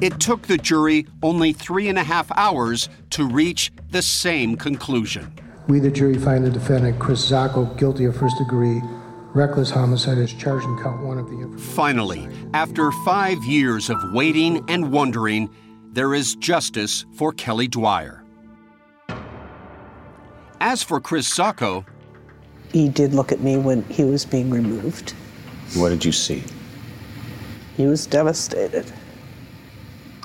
It 0.00 0.18
took 0.18 0.42
the 0.42 0.56
jury 0.56 1.06
only 1.22 1.52
three 1.52 1.88
and 1.88 1.98
a 1.98 2.04
half 2.04 2.30
hours 2.36 2.88
to 3.10 3.26
reach 3.26 3.70
the 3.90 4.02
same 4.02 4.56
conclusion. 4.56 5.32
We, 5.68 5.78
the 5.78 5.90
jury, 5.90 6.18
find 6.18 6.44
the 6.44 6.50
defendant, 6.50 6.98
Chris 6.98 7.24
Sacco, 7.24 7.66
guilty 7.76 8.06
of 8.06 8.16
first 8.16 8.38
degree 8.38 8.80
reckless 9.34 9.70
homicide 9.70 10.18
as 10.18 10.32
charged 10.32 10.64
in 10.66 10.76
count 10.78 11.02
one 11.02 11.18
of 11.18 11.28
the. 11.30 11.58
Finally, 11.58 12.28
after 12.54 12.90
five 13.04 13.42
years 13.44 13.90
of 13.90 13.98
waiting 14.12 14.64
and 14.68 14.90
wondering, 14.90 15.48
there 15.92 16.14
is 16.14 16.34
justice 16.36 17.04
for 17.14 17.32
Kelly 17.32 17.68
Dwyer. 17.68 18.24
As 20.60 20.82
for 20.82 21.00
Chris 21.00 21.26
Sacco, 21.26 21.84
He 22.72 22.88
did 22.88 23.14
look 23.14 23.32
at 23.32 23.40
me 23.40 23.56
when 23.56 23.82
he 23.84 24.04
was 24.04 24.24
being 24.24 24.50
removed. 24.50 25.10
What 25.74 25.88
did 25.88 26.04
you 26.04 26.12
see? 26.12 26.42
He 27.76 27.86
was 27.86 28.06
devastated. 28.06 28.92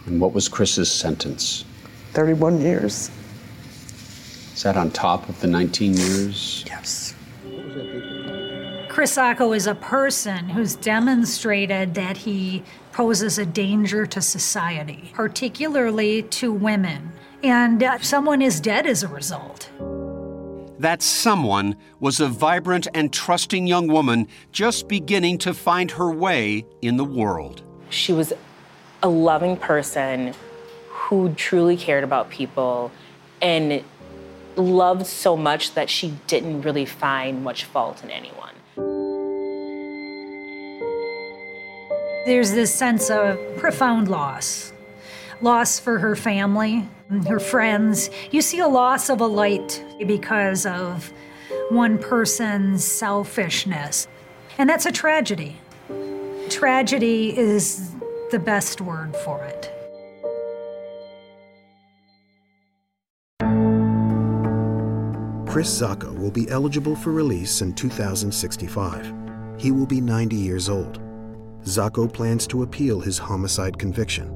And 0.06 0.20
what 0.22 0.34
was 0.34 0.48
Chris's 0.48 0.92
sentence? 0.92 1.66
31 2.14 2.62
years. 2.62 3.10
Is 4.54 4.64
that 4.64 4.78
on 4.78 4.92
top 4.92 5.28
of 5.28 5.40
the 5.42 5.48
19 5.48 5.96
years? 5.96 6.64
Yes. 6.68 7.14
Chris 8.90 9.12
Sacco 9.12 9.52
is 9.52 9.68
a 9.68 9.76
person 9.76 10.48
who's 10.48 10.76
demonstrated 10.78 11.96
that 11.96 12.16
he 12.16 12.64
poses 12.94 13.38
a 13.38 13.46
danger 13.46 14.06
to 14.06 14.22
society, 14.22 15.12
particularly 15.14 16.24
to 16.24 16.54
women. 16.54 17.12
And 17.44 17.84
uh, 17.84 18.00
someone 18.00 18.42
is 18.42 18.62
dead 18.62 18.88
as 18.88 19.04
a 19.04 19.08
result. 19.10 19.70
that 20.80 21.02
someone 21.02 21.76
was 22.00 22.20
a 22.20 22.28
vibrant 22.28 22.88
and 22.94 23.12
trusting 23.12 23.66
young 23.66 23.88
woman 23.88 24.28
just 24.52 24.88
beginning 24.88 25.38
to 25.40 25.54
find 25.54 25.92
her 25.92 26.12
way 26.12 26.66
in 26.82 26.98
the 26.98 27.04
world. 27.06 27.64
She 27.90 28.12
was 28.14 28.34
a 29.06 29.08
loving 29.08 29.56
person 29.56 30.34
who 30.90 31.32
truly 31.36 31.78
cared 31.78 32.04
about 32.04 32.28
people 32.32 32.92
and 33.40 33.84
loved 34.56 35.06
so 35.06 35.38
much 35.38 35.76
that 35.76 35.92
she 35.92 36.18
didn't 36.26 36.64
really 36.64 36.86
find 36.86 37.44
much 37.44 37.66
fault 37.66 38.04
in 38.04 38.10
anyone. 38.10 38.56
There's 42.26 42.54
this 42.54 42.74
sense 42.74 43.12
of 43.12 43.38
profound 43.58 44.08
loss 44.08 44.74
loss 45.42 45.80
for 45.80 46.00
her 46.00 46.16
family, 46.16 46.88
her 47.28 47.40
friends. 47.40 48.10
You 48.32 48.42
see 48.42 48.58
a 48.58 48.68
loss 48.68 49.10
of 49.10 49.22
a 49.22 49.28
light 49.28 49.86
because 50.08 50.66
of 50.66 51.14
one 51.70 52.00
person's 52.00 52.84
selfishness. 52.84 54.08
And 54.58 54.68
that's 54.68 54.88
a 54.88 54.92
tragedy. 54.92 55.58
Tragedy 56.50 57.38
is 57.38 57.96
the 58.32 58.40
best 58.40 58.82
word 58.82 59.16
for 59.18 59.44
it. 59.44 59.72
Chris 65.56 65.70
Sacco 65.70 66.12
will 66.12 66.32
be 66.32 66.50
eligible 66.50 66.98
for 66.98 67.12
release 67.14 67.62
in 67.62 67.74
2065. 67.74 69.14
He 69.58 69.72
will 69.72 69.86
be 69.86 70.02
90 70.02 70.36
years 70.36 70.68
old. 70.68 71.00
Sacco 71.64 72.08
plans 72.08 72.46
to 72.48 72.64
appeal 72.64 73.00
his 73.00 73.18
homicide 73.18 73.80
conviction. 73.80 74.30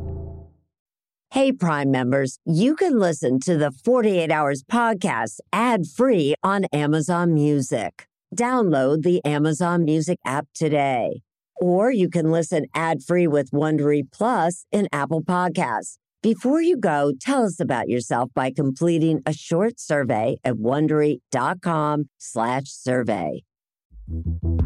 Hey, 1.32 1.52
Prime 1.52 1.92
members, 1.92 2.40
you 2.46 2.76
can 2.76 2.98
listen 2.98 3.40
to 3.42 3.58
the 3.58 3.72
48 3.72 4.32
Hours 4.32 4.64
podcast 4.64 5.40
ad 5.52 5.86
free 5.86 6.36
on 6.42 6.66
Amazon 6.72 7.34
Music. 7.34 8.08
Download 8.36 9.04
the 9.04 9.24
Amazon 9.26 9.84
Music 9.84 10.20
app 10.26 10.48
today. 10.56 11.22
Or 11.62 11.92
you 11.92 12.10
can 12.10 12.32
listen 12.32 12.66
ad 12.74 13.04
free 13.04 13.28
with 13.28 13.52
Wondery 13.52 14.04
Plus 14.12 14.66
in 14.72 14.88
Apple 14.92 15.22
Podcasts. 15.22 15.98
Before 16.22 16.62
you 16.62 16.76
go, 16.78 17.14
tell 17.20 17.44
us 17.44 17.60
about 17.60 17.88
yourself 17.88 18.32
by 18.34 18.52
completing 18.52 19.22
a 19.26 19.34
short 19.34 19.80
survey 19.80 20.38
at 20.44 20.56
wondery.com/slash 20.56 22.64
survey. 22.66 23.44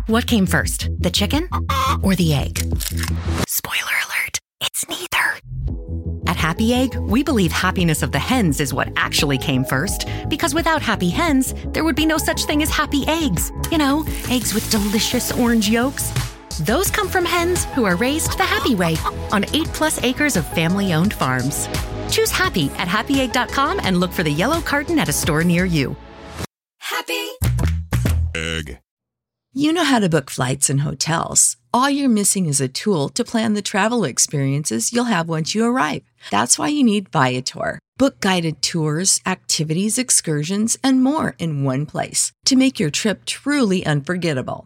What 0.08 0.26
came 0.26 0.46
first, 0.46 0.90
the 1.00 1.12
chicken 1.12 1.50
or 2.02 2.16
the 2.16 2.34
egg? 2.34 2.60
Spoiler 3.48 3.98
alert, 4.06 4.40
it's 4.62 4.88
neither. 4.90 5.40
At 6.28 6.38
Happy 6.38 6.74
Egg, 6.74 6.96
we 6.96 7.24
believe 7.24 7.52
happiness 7.52 8.02
of 8.02 8.12
the 8.12 8.20
hens 8.20 8.60
is 8.60 8.74
what 8.74 8.90
actually 8.96 9.38
came 9.38 9.64
first, 9.66 10.08
because 10.30 10.56
without 10.56 10.82
happy 10.82 11.10
hens, 11.10 11.54
there 11.74 11.84
would 11.84 11.96
be 11.96 12.06
no 12.06 12.18
such 12.18 12.46
thing 12.46 12.64
as 12.64 12.70
happy 12.70 13.04
eggs. 13.08 13.52
You 13.72 13.78
know, 13.78 14.06
eggs 14.30 14.54
with 14.54 14.70
delicious 14.72 15.32
orange 15.32 15.70
yolks. 15.70 16.12
Those 16.60 16.92
come 16.92 17.10
from 17.10 17.26
hens 17.26 17.66
who 17.66 17.86
are 17.86 17.96
raised 17.96 18.38
the 18.38 18.44
happy 18.44 18.76
way 18.76 18.96
on 19.32 19.46
8 19.54 19.68
plus 19.74 20.04
acres 20.04 20.36
of 20.36 20.48
family 20.48 20.94
owned 20.94 21.14
farms. 21.14 21.68
Choose 22.10 22.32
happy 22.32 22.70
at 22.78 22.88
happyegg.com 22.88 23.80
and 23.84 24.00
look 24.00 24.12
for 24.12 24.24
the 24.24 24.32
yellow 24.32 24.62
carton 24.62 25.00
at 25.00 25.10
a 25.10 25.14
store 25.14 25.44
near 25.44 25.66
you. 25.66 25.96
Happy 26.80 27.28
Egg. 28.36 28.80
You 29.54 29.72
know 29.72 29.84
how 29.84 30.00
to 30.00 30.10
book 30.10 30.32
flights 30.32 30.70
and 30.70 30.82
hotels. 30.82 31.58
All 31.74 31.90
you're 31.90 32.10
missing 32.10 32.48
is 32.48 32.62
a 32.62 32.68
tool 32.68 33.10
to 33.10 33.24
plan 33.24 33.54
the 33.54 33.62
travel 33.62 34.04
experiences 34.04 34.92
you'll 34.92 35.06
have 35.06 35.30
once 35.30 35.56
you 35.56 35.66
arrive. 35.66 36.04
That's 36.32 36.58
why 36.58 36.68
you 36.70 36.84
need 36.84 37.10
Viator. 37.10 37.80
Book 37.98 38.20
guided 38.20 38.62
tours, 38.62 39.22
activities, 39.26 39.98
excursions, 39.98 40.78
and 40.84 41.04
more 41.04 41.36
in 41.38 41.64
one 41.64 41.86
place 41.86 42.32
to 42.46 42.56
make 42.56 42.80
your 42.80 42.90
trip 42.90 43.26
truly 43.26 43.86
unforgettable. 43.86 44.66